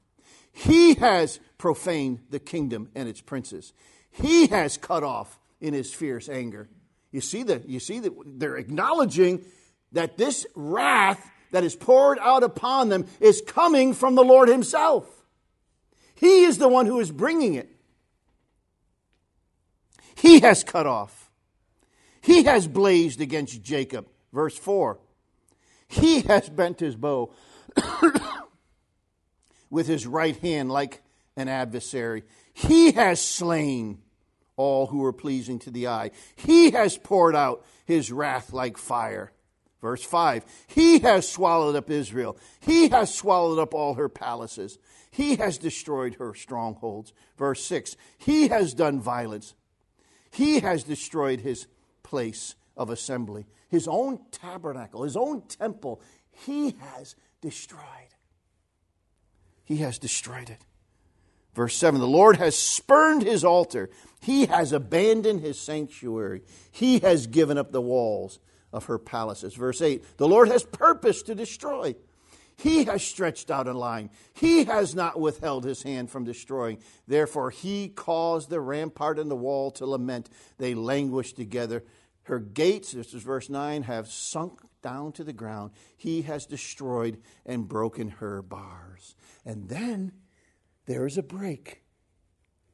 [0.53, 3.73] He has profaned the kingdom and its princes.
[4.09, 6.69] He has cut off in his fierce anger.
[7.11, 9.43] You see that you see that they're acknowledging
[9.91, 15.05] that this wrath that is poured out upon them is coming from the Lord himself.
[16.15, 17.69] He is the one who is bringing it.
[20.15, 21.29] He has cut off.
[22.21, 24.07] He has blazed against Jacob.
[24.31, 24.99] Verse 4.
[25.89, 27.33] He has bent his bow
[29.69, 31.01] with his right hand like
[31.35, 32.23] an adversary.
[32.53, 33.99] He has slain
[34.55, 36.11] all who are pleasing to the eye.
[36.35, 39.31] He has poured out his wrath like fire.
[39.81, 42.37] Verse 5 He has swallowed up Israel.
[42.59, 44.77] He has swallowed up all her palaces.
[45.09, 47.13] He has destroyed her strongholds.
[47.35, 49.55] Verse 6 He has done violence.
[50.31, 51.65] He has destroyed his
[52.03, 56.01] place of assembly, his own tabernacle, his own temple.
[56.31, 57.83] He has destroyed.
[59.65, 60.65] He has destroyed it.
[61.53, 63.89] Verse 7 The Lord has spurned his altar.
[64.21, 66.41] He has abandoned his sanctuary.
[66.71, 68.39] He has given up the walls
[68.71, 69.55] of her palaces.
[69.55, 71.95] Verse 8 The Lord has purposed to destroy.
[72.55, 74.09] He has stretched out a line.
[74.33, 76.79] He has not withheld his hand from destroying.
[77.07, 80.29] Therefore, he caused the rampart and the wall to lament.
[80.57, 81.83] They languish together.
[82.29, 85.71] Her gates, this is verse 9, have sunk down to the ground.
[85.97, 89.15] He has destroyed and broken her bars.
[89.43, 90.11] And then
[90.85, 91.81] there is a break.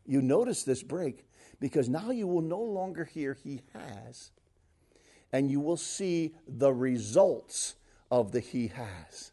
[0.05, 1.25] You notice this break
[1.61, 4.31] because now you will no longer hear he has,
[5.31, 7.75] and you will see the results
[8.11, 9.31] of the he has.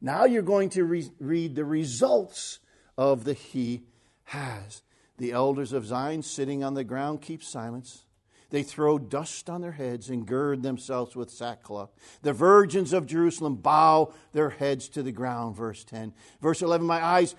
[0.00, 2.60] Now you're going to re- read the results
[2.96, 3.82] of the he
[4.24, 4.80] has.
[5.18, 8.06] The elders of Zion sitting on the ground keep silence.
[8.50, 11.90] They throw dust on their heads and gird themselves with sackcloth.
[12.22, 15.56] The virgins of Jerusalem bow their heads to the ground.
[15.56, 16.12] Verse 10.
[16.40, 17.34] Verse 11 My eyes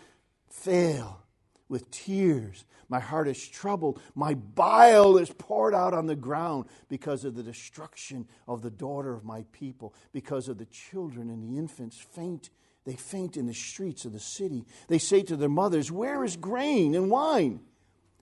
[0.50, 1.22] fail
[1.68, 2.66] with tears.
[2.90, 4.02] My heart is troubled.
[4.16, 9.14] My bile is poured out on the ground because of the destruction of the daughter
[9.14, 12.50] of my people, because of the children and the infants faint.
[12.84, 14.66] They faint in the streets of the city.
[14.88, 17.62] They say to their mothers, Where is grain and wine?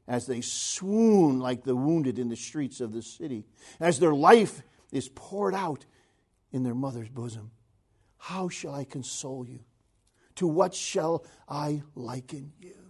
[0.10, 3.46] As they swoon like the wounded in the streets of the city,
[3.80, 5.86] as their life is poured out
[6.52, 7.52] in their mother's bosom.
[8.18, 9.60] How shall I console you?
[10.36, 12.90] To what shall I liken you?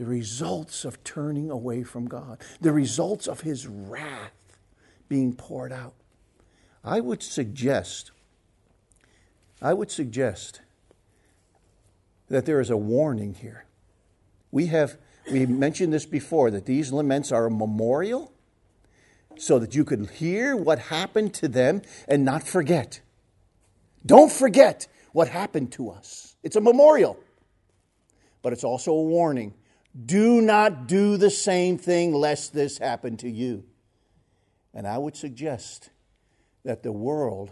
[0.00, 4.32] the results of turning away from God, the results of his wrath
[5.10, 5.92] being poured out.
[6.82, 8.10] I would suggest,
[9.60, 10.62] I would suggest
[12.28, 13.66] that there is a warning here.
[14.50, 14.96] We have
[15.30, 18.32] we mentioned this before that these laments are a memorial
[19.36, 23.00] so that you could hear what happened to them and not forget.
[24.04, 26.36] Don't forget what happened to us.
[26.42, 27.18] It's a memorial,
[28.42, 29.54] but it's also a warning
[30.06, 33.64] do not do the same thing lest this happen to you.
[34.72, 35.90] And I would suggest
[36.64, 37.50] that the world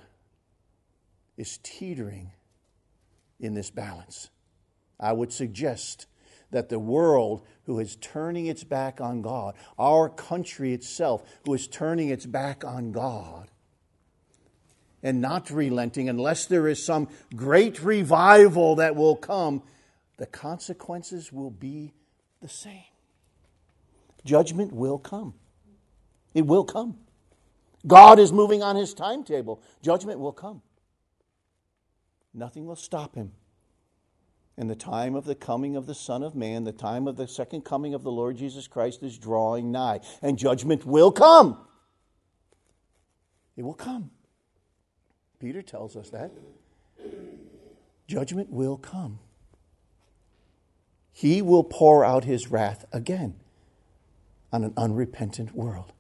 [1.37, 2.33] is teetering
[3.41, 4.31] in this balance.
[5.01, 6.07] I would suggest
[6.51, 11.69] that the world who is turning its back on God, our country itself who is
[11.69, 13.51] turning its back on God,
[15.03, 19.63] and not relenting unless there is some great revival that will come,
[20.17, 21.93] the consequences will be
[22.41, 22.83] the same.
[24.25, 25.35] Judgment will come.
[26.35, 26.99] It will come.
[27.87, 29.63] God is moving on his timetable.
[29.83, 30.63] Judgment will come.
[32.35, 33.33] Nothing will stop him.
[34.59, 37.29] And the time of the coming of the Son of Man, the time of the
[37.29, 41.57] second coming of the Lord Jesus Christ is drawing nigh, and judgment will come.
[43.57, 44.11] It will come.
[45.39, 46.33] Peter tells us that.
[48.09, 49.21] Judgment will come.
[51.13, 53.35] He will pour out his wrath again
[54.53, 55.93] on an unrepentant world.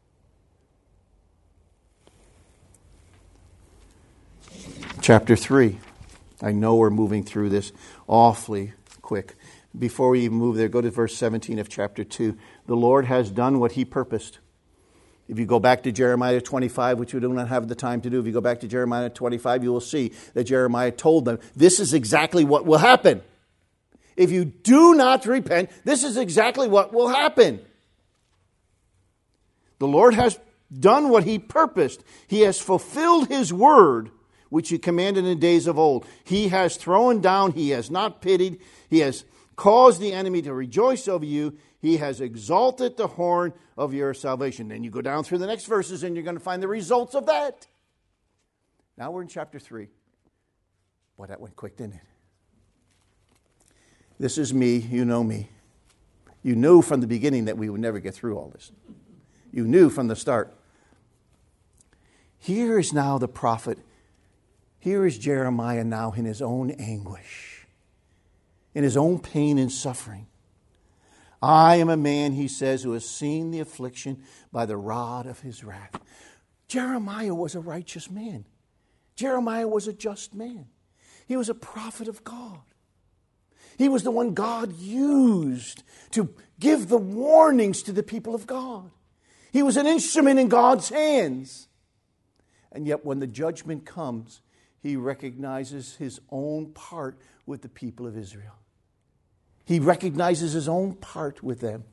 [5.01, 5.79] Chapter 3.
[6.43, 7.72] I know we're moving through this
[8.07, 8.72] awfully
[9.03, 9.34] quick.
[9.76, 12.36] Before we even move there, go to verse 17 of chapter 2.
[12.66, 14.39] The Lord has done what he purposed.
[15.28, 18.11] If you go back to Jeremiah 25, which we do not have the time to
[18.11, 21.39] do, if you go back to Jeremiah 25, you will see that Jeremiah told them,
[21.55, 23.20] This is exactly what will happen.
[24.16, 27.61] If you do not repent, this is exactly what will happen.
[29.78, 30.39] The Lord has
[30.76, 34.11] done what he purposed, he has fulfilled his word
[34.49, 36.07] which he commanded in days of old.
[36.24, 39.24] He has thrown down, he has not pitied, he has
[39.57, 44.68] caused the enemy to rejoice over you, he has exalted the horn of your salvation.
[44.68, 47.14] Then you go down through the next verses and you're going to find the results
[47.14, 47.66] of that.
[48.96, 49.88] Now we're in chapter 3.
[51.16, 52.01] Boy, that went quick, didn't it?
[54.18, 55.49] This is me, you know me.
[56.42, 58.72] You knew from the beginning that we would never get through all this.
[59.53, 60.55] You knew from the start.
[62.38, 63.78] Here is now the prophet
[64.79, 67.66] here is Jeremiah now in his own anguish,
[68.74, 70.26] in his own pain and suffering.
[71.41, 74.22] I am a man, he says, who has seen the affliction
[74.53, 76.01] by the rod of his wrath.
[76.66, 78.45] Jeremiah was a righteous man.
[79.14, 80.66] Jeremiah was a just man.
[81.26, 82.61] He was a prophet of God.
[83.76, 88.91] He was the one God used to give the warnings to the people of God.
[89.53, 91.68] He was an instrument in God's hands.
[92.72, 94.41] And yet, when the judgment comes,
[94.89, 98.55] he recognizes his own part with the people of Israel.
[99.66, 101.84] He recognizes his own part with them.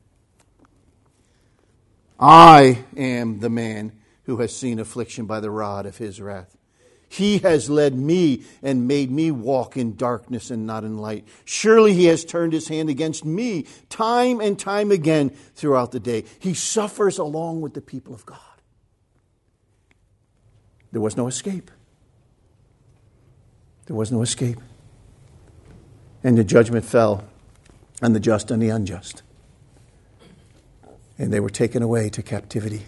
[2.18, 3.92] I am the man
[4.24, 6.56] who has seen affliction by the rod of his wrath.
[7.10, 11.28] He has led me and made me walk in darkness and not in light.
[11.44, 16.24] Surely he has turned his hand against me time and time again throughout the day.
[16.38, 18.38] He suffers along with the people of God.
[20.92, 21.70] There was no escape.
[23.86, 24.58] There was no escape.
[26.22, 27.24] And the judgment fell
[28.02, 29.22] on the just and the unjust.
[31.18, 32.82] And they were taken away to captivity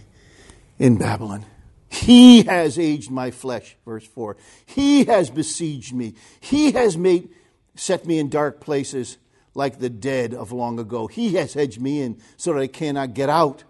[0.78, 1.46] in Babylon.
[1.88, 4.36] He has aged my flesh, verse 4.
[4.66, 6.14] He has besieged me.
[6.40, 7.30] He has made
[7.74, 9.18] set me in dark places
[9.54, 11.06] like the dead of long ago.
[11.06, 13.64] He has hedged me in so that I cannot get out.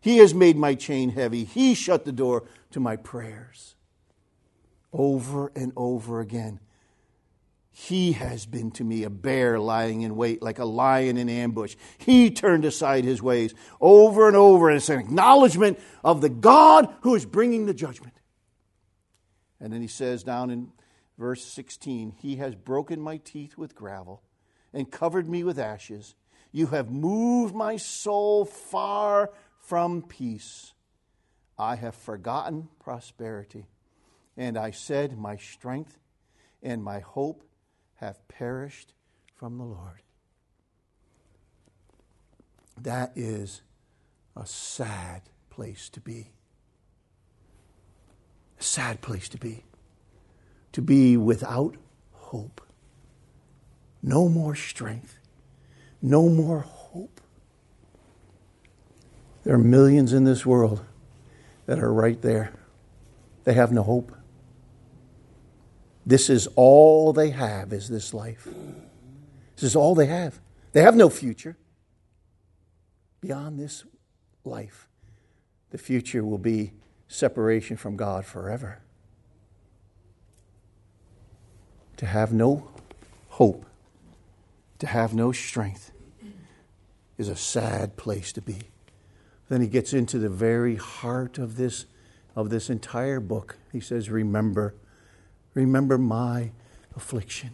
[0.00, 1.44] He has made my chain heavy.
[1.44, 3.74] He shut the door to my prayers.
[4.92, 6.60] Over and over again.
[7.74, 11.74] He has been to me a bear lying in wait, like a lion in ambush.
[11.96, 16.94] He turned aside his ways over and over, and it's an acknowledgement of the God
[17.00, 18.12] who is bringing the judgment.
[19.58, 20.70] And then he says down in
[21.16, 24.22] verse 16, He has broken my teeth with gravel
[24.74, 26.14] and covered me with ashes.
[26.50, 30.74] You have moved my soul far from peace.
[31.58, 33.66] I have forgotten prosperity.
[34.36, 35.98] And I said, My strength
[36.62, 37.44] and my hope
[38.02, 38.94] have perished
[39.36, 40.02] from the Lord.
[42.80, 43.62] That is
[44.36, 46.32] a sad place to be.
[48.58, 49.62] A sad place to be.
[50.72, 51.76] To be without
[52.10, 52.60] hope.
[54.02, 55.20] No more strength.
[56.00, 57.20] No more hope.
[59.44, 60.84] There are millions in this world
[61.66, 62.52] that are right there.
[63.44, 64.10] They have no hope.
[66.04, 68.48] This is all they have is this life.
[69.56, 70.40] This is all they have.
[70.72, 71.56] They have no future
[73.20, 73.84] beyond this
[74.44, 74.88] life.
[75.70, 76.72] The future will be
[77.08, 78.80] separation from God forever.
[81.98, 82.68] To have no
[83.28, 83.64] hope,
[84.80, 85.92] to have no strength,
[87.16, 88.58] is a sad place to be.
[89.48, 91.86] Then he gets into the very heart of this
[92.34, 93.58] of this entire book.
[93.70, 94.74] He says, Remember,
[95.54, 96.50] remember my
[96.96, 97.50] affliction.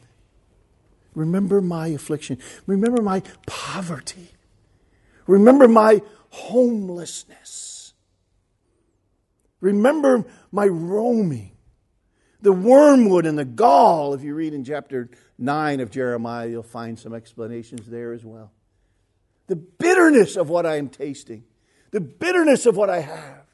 [1.14, 2.38] Remember my affliction.
[2.66, 4.30] Remember my poverty.
[5.26, 7.92] Remember my homelessness.
[9.60, 11.52] Remember my roaming.
[12.40, 16.96] The wormwood and the gall, if you read in chapter 9 of Jeremiah, you'll find
[16.98, 18.52] some explanations there as well.
[19.48, 21.44] The bitterness of what I am tasting,
[21.90, 23.46] the bitterness of what I have.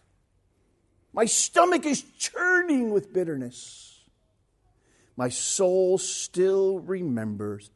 [1.14, 3.93] My stomach is churning with bitterness.
[5.16, 7.70] My soul still remembers,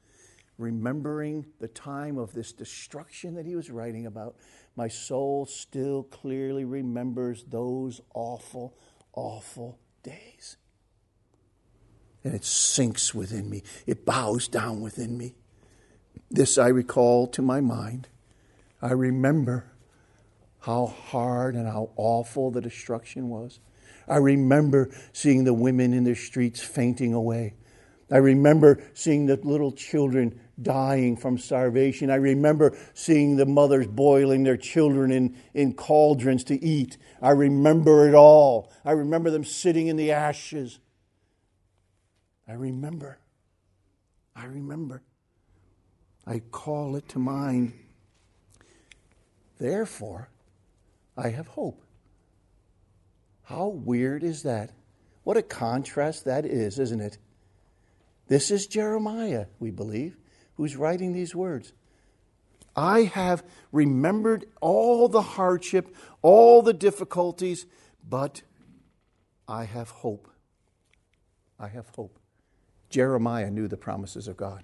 [0.57, 4.37] remembering the time of this destruction that he was writing about.
[4.75, 8.77] My soul still clearly remembers those awful,
[9.13, 10.57] awful days.
[12.25, 15.35] And it sinks within me, it bows down within me.
[16.31, 18.09] This I recall to my mind.
[18.83, 19.73] I remember
[20.61, 23.61] how hard and how awful the destruction was.
[24.09, 27.55] I remember seeing the women in the streets fainting away.
[28.11, 32.11] I remember seeing the little children dying from starvation.
[32.11, 36.97] I remember seeing the mothers boiling their children in, in cauldrons to eat.
[37.21, 38.73] I remember it all.
[38.85, 40.79] I remember them sitting in the ashes.
[42.49, 43.19] I remember.
[44.35, 45.03] I remember.
[46.27, 47.75] I call it to mind.
[49.59, 50.31] Therefore,
[51.17, 51.83] I have hope.
[53.49, 54.73] How weird is that?
[55.25, 57.17] What a contrast that is, isn't it?
[58.27, 60.19] This is Jeremiah, we believe,
[60.57, 61.73] who's writing these words.
[62.77, 63.43] I have
[63.73, 67.65] remembered all the hardship, all the difficulties,
[68.07, 68.43] but
[69.49, 70.29] I have hope.
[71.59, 72.19] I have hope.
[72.91, 74.63] Jeremiah knew the promises of God.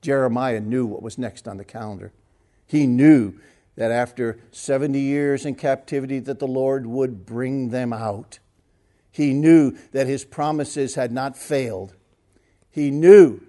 [0.00, 2.12] Jeremiah knew what was next on the calendar.
[2.66, 3.34] He knew
[3.76, 8.38] that after 70 years in captivity that the Lord would bring them out.
[9.10, 11.94] He knew that his promises had not failed.
[12.70, 13.40] He knew.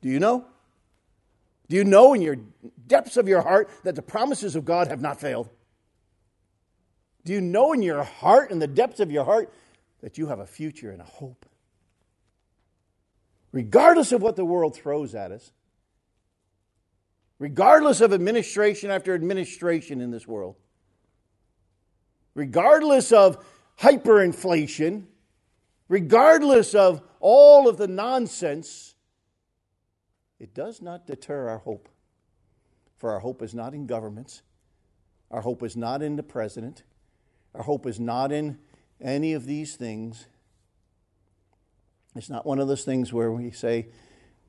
[0.00, 0.46] Do you know?
[1.68, 2.36] Do you know in your
[2.86, 5.48] depths of your heart that the promises of God have not failed?
[7.24, 9.52] Do you know in your heart, in the depths of your heart,
[10.02, 11.46] that you have a future and a hope?
[13.50, 15.52] Regardless of what the world throws at us,
[17.38, 20.56] regardless of administration after administration in this world,
[22.34, 23.44] regardless of
[23.78, 25.04] hyperinflation,
[25.88, 28.94] regardless of all of the nonsense,
[30.38, 31.88] it does not deter our hope.
[32.96, 34.42] For our hope is not in governments,
[35.30, 36.84] our hope is not in the president,
[37.54, 38.58] our hope is not in
[39.00, 40.26] any of these things.
[42.16, 43.88] It's not one of those things where we say,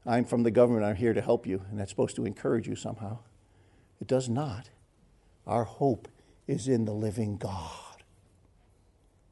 [0.05, 2.75] I'm from the government, I'm here to help you, and that's supposed to encourage you
[2.75, 3.19] somehow.
[3.99, 4.69] It does not.
[5.47, 6.07] Our hope
[6.47, 8.03] is in the living God,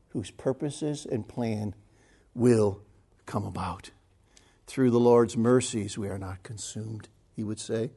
[0.09, 1.75] whose purposes and plan
[2.33, 2.81] will
[3.25, 3.91] come about.
[4.65, 7.91] Through the Lord's mercies, we are not consumed, he would say,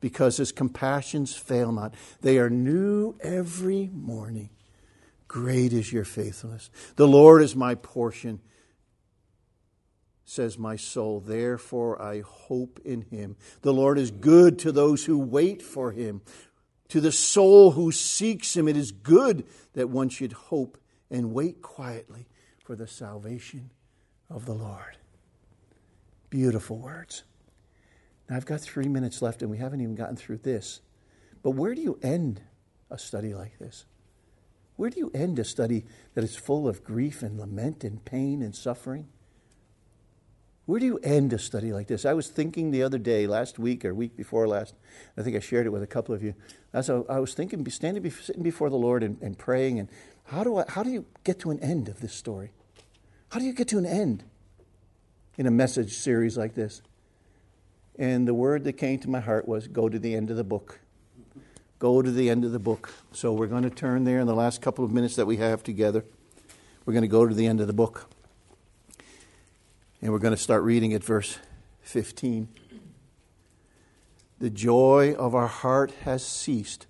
[0.00, 1.94] because his compassions fail not.
[2.20, 4.50] They are new every morning.
[5.28, 6.70] Great is your faithfulness.
[6.96, 8.40] The Lord is my portion
[10.30, 11.18] says my soul.
[11.20, 13.36] Therefore, I hope in him.
[13.62, 16.22] The Lord is good to those who wait for him.
[16.90, 20.78] To the soul who seeks him, it is good that one should hope
[21.10, 22.28] and wait quietly
[22.64, 23.70] for the salvation
[24.28, 24.98] of the Lord.
[26.30, 27.24] Beautiful words.
[28.28, 30.80] Now, I've got three minutes left, and we haven't even gotten through this.
[31.42, 32.40] But where do you end
[32.88, 33.84] a study like this?
[34.76, 38.42] Where do you end a study that is full of grief and lament and pain
[38.42, 39.08] and suffering?
[40.70, 42.04] Where do you end a study like this?
[42.04, 44.72] I was thinking the other day, last week or week before last,
[45.18, 46.32] I think I shared it with a couple of you.
[46.72, 49.88] As I, was thinking, standing, sitting before the Lord and, and praying, and
[50.26, 52.52] how do, I, how do you get to an end of this story?
[53.30, 54.22] How do you get to an end
[55.36, 56.82] in a message series like this?
[57.98, 60.44] And the word that came to my heart was go to the end of the
[60.44, 60.78] book.
[61.80, 62.94] Go to the end of the book.
[63.10, 65.64] So we're going to turn there in the last couple of minutes that we have
[65.64, 66.04] together.
[66.86, 68.08] We're going to go to the end of the book.
[70.02, 71.38] And we're going to start reading at verse
[71.82, 72.48] 15.
[74.38, 76.86] The joy of our heart has ceased.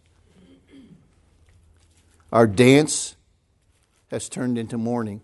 [2.32, 3.16] Our dance
[4.12, 5.22] has turned into mourning.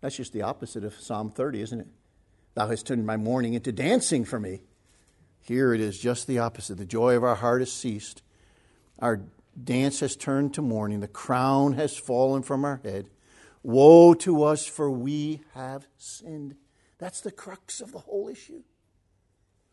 [0.00, 1.86] That's just the opposite of Psalm 30, isn't it?
[2.54, 4.62] Thou hast turned my mourning into dancing for me.
[5.40, 6.76] Here it is just the opposite.
[6.76, 8.22] The joy of our heart has ceased.
[8.98, 9.20] Our
[9.62, 10.98] dance has turned to mourning.
[10.98, 13.08] The crown has fallen from our head.
[13.62, 16.56] Woe to us, for we have sinned.
[16.98, 18.62] That's the crux of the whole issue.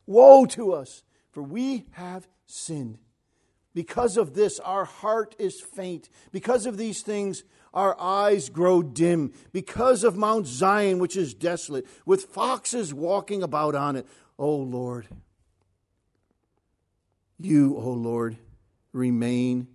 [0.06, 3.00] Woe to us, for we have sinned.
[3.74, 6.10] Because of this, our heart is faint.
[6.32, 9.34] Because of these things, our eyes grow dim.
[9.52, 14.08] Because of Mount Zion, which is desolate, with foxes walking about on it.
[14.40, 15.08] O oh Lord,
[17.40, 18.38] you, O oh Lord,
[18.94, 19.68] remain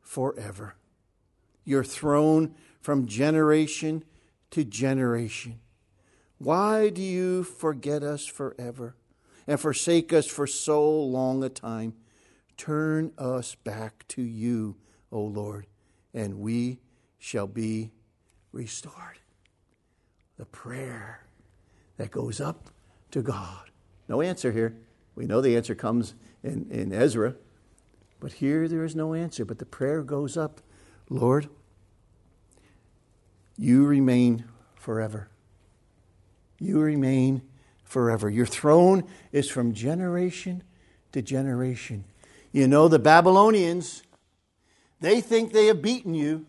[0.00, 0.76] forever.
[1.64, 4.04] Your throne from generation
[4.50, 5.60] to generation.
[6.38, 8.94] Why do you forget us forever
[9.46, 11.94] and forsake us for so long a time?
[12.56, 14.76] Turn us back to you,
[15.10, 15.66] O Lord,
[16.14, 16.78] and we
[17.18, 17.90] shall be
[18.52, 19.18] restored.
[20.36, 21.26] The prayer
[21.96, 22.70] that goes up
[23.10, 23.70] to God.
[24.08, 24.76] No answer here.
[25.14, 26.14] We know the answer comes
[26.44, 27.34] in, in Ezra,
[28.20, 29.44] but here there is no answer.
[29.44, 30.60] But the prayer goes up
[31.10, 31.48] Lord,
[33.56, 35.28] you remain forever.
[36.58, 37.42] You remain
[37.84, 38.28] forever.
[38.28, 40.62] Your throne is from generation
[41.12, 42.04] to generation.
[42.52, 44.02] You know, the Babylonians,
[45.00, 46.46] they think they have beaten you.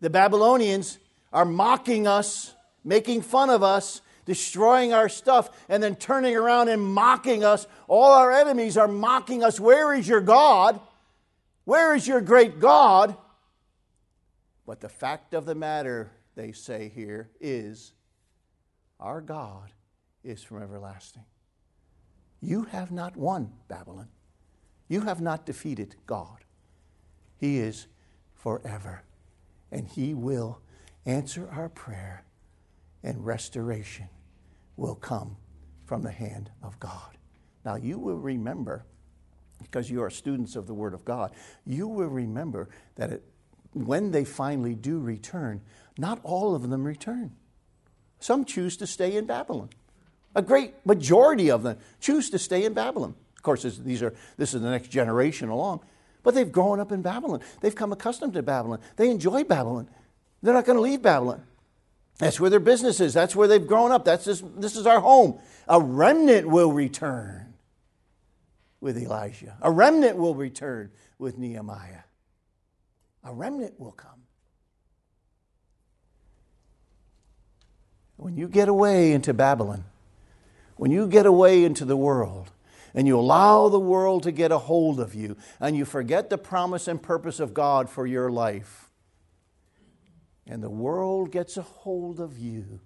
[0.00, 0.98] The Babylonians
[1.32, 6.82] are mocking us, making fun of us, destroying our stuff, and then turning around and
[6.82, 7.66] mocking us.
[7.88, 9.58] All our enemies are mocking us.
[9.58, 10.80] Where is your God?
[11.64, 13.16] Where is your great God?
[14.66, 17.92] But the fact of the matter, they say here, is
[19.02, 19.72] our God
[20.24, 21.24] is from everlasting.
[22.40, 24.08] You have not won Babylon.
[24.88, 26.44] You have not defeated God.
[27.36, 27.86] He is
[28.34, 29.02] forever.
[29.70, 30.60] And He will
[31.06, 32.24] answer our prayer,
[33.02, 34.08] and restoration
[34.76, 35.36] will come
[35.84, 37.18] from the hand of God.
[37.64, 38.84] Now, you will remember,
[39.62, 41.32] because you are students of the Word of God,
[41.64, 43.24] you will remember that it,
[43.72, 45.60] when they finally do return,
[45.98, 47.32] not all of them return.
[48.22, 49.68] Some choose to stay in Babylon.
[50.34, 53.14] A great majority of them choose to stay in Babylon.
[53.36, 55.80] Of course, these are, this is the next generation along.
[56.22, 57.40] But they've grown up in Babylon.
[57.60, 58.78] They've come accustomed to Babylon.
[58.96, 59.88] They enjoy Babylon.
[60.40, 61.42] They're not going to leave Babylon.
[62.18, 63.12] That's where their business is.
[63.12, 64.04] That's where they've grown up.
[64.04, 65.40] That's just, this is our home.
[65.66, 67.54] A remnant will return
[68.80, 69.56] with Elijah.
[69.60, 72.02] A remnant will return with Nehemiah.
[73.24, 74.21] A remnant will come.
[78.22, 79.82] When you get away into Babylon,
[80.76, 82.52] when you get away into the world,
[82.94, 86.38] and you allow the world to get a hold of you, and you forget the
[86.38, 88.90] promise and purpose of God for your life,
[90.46, 92.78] and the world gets a hold of you,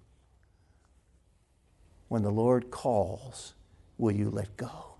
[2.07, 3.53] when the Lord calls,
[3.99, 4.95] will you let go?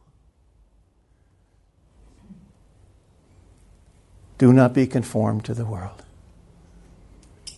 [4.37, 6.05] Do not be conformed to the world,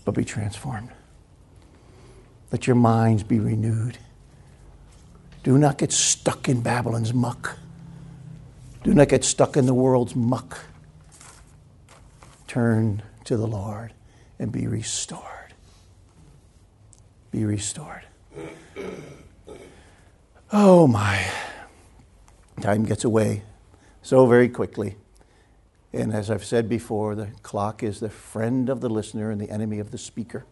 [0.06, 0.92] but be transformed.
[2.52, 3.98] Let your minds be renewed
[5.44, 7.58] do not get stuck in Babylon's muck.
[8.84, 10.60] Do not get stuck in the world's muck.
[12.48, 13.94] Turn to the Lord
[14.38, 15.54] and be restored.
[17.32, 18.04] Be restored.
[20.52, 21.26] Oh my.
[22.62, 23.44] Time gets away
[24.02, 24.96] so very quickly.
[25.94, 29.50] And as I've said before, the clock is the friend of the listener and the
[29.50, 30.46] enemy of the speaker.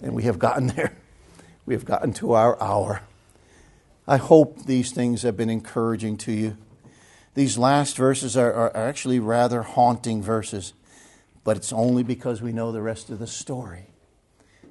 [0.00, 0.96] And we have gotten there.
[1.68, 3.02] We have gotten to our hour.
[4.06, 6.56] I hope these things have been encouraging to you.
[7.34, 10.72] These last verses are, are, actually rather haunting verses,
[11.44, 13.90] but it's only because we know the rest of the story.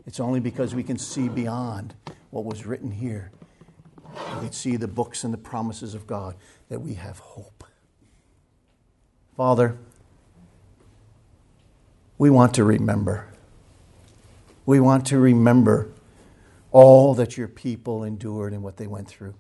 [0.08, 1.94] It's only because we can see beyond
[2.32, 3.30] what was written here.
[4.34, 6.34] We can see the books and the promises of God
[6.70, 7.64] that we have hope.
[9.36, 9.78] Father,
[12.18, 13.28] we want to remember.
[14.66, 15.92] We want to remember
[16.72, 19.36] all that your people endured and what they went through.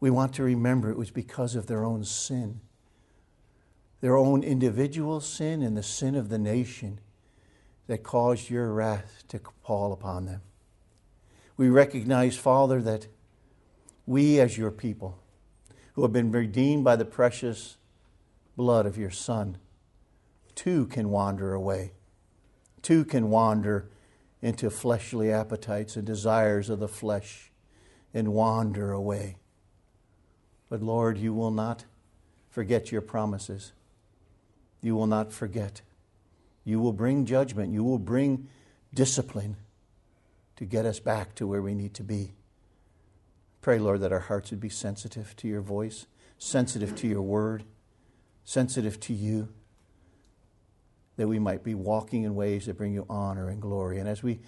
[0.00, 2.60] We want to remember it was because of their own sin,
[4.00, 7.00] their own individual sin, and the sin of the nation
[7.86, 10.42] that caused your wrath to fall upon them.
[11.56, 13.06] We recognize, Father, that
[14.06, 15.18] we, as your people,
[15.94, 17.76] who have been redeemed by the precious
[18.56, 19.58] blood of your Son,
[20.54, 21.92] too can wander away,
[22.82, 23.88] too can wander
[24.42, 27.52] into fleshly appetites and desires of the flesh
[28.12, 29.36] and wander away.
[30.68, 31.84] But Lord, you will not
[32.50, 33.72] forget your promises.
[34.82, 35.80] You will not forget.
[36.64, 37.72] You will bring judgment.
[37.72, 38.48] You will bring
[38.92, 39.56] discipline
[40.56, 42.32] to get us back to where we need to be.
[43.60, 47.62] Pray, Lord, that our hearts would be sensitive to your voice, sensitive to your word,
[48.44, 49.48] sensitive to you
[51.22, 54.00] that we might be walking in ways that bring you honor and glory.
[54.00, 54.40] And as we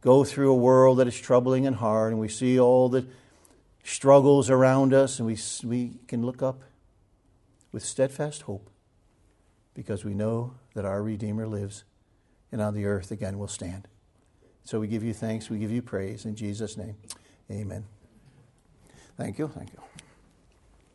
[0.00, 3.06] go through a world that is troubling and hard, and we see all the
[3.84, 6.64] struggles around us, and we, we can look up
[7.70, 8.68] with steadfast hope
[9.72, 11.84] because we know that our Redeemer lives
[12.50, 13.86] and on the earth again will stand.
[14.64, 16.96] So we give you thanks, we give you praise in Jesus' name.
[17.48, 17.84] Amen.
[19.16, 19.46] Thank you.
[19.46, 19.95] Thank you.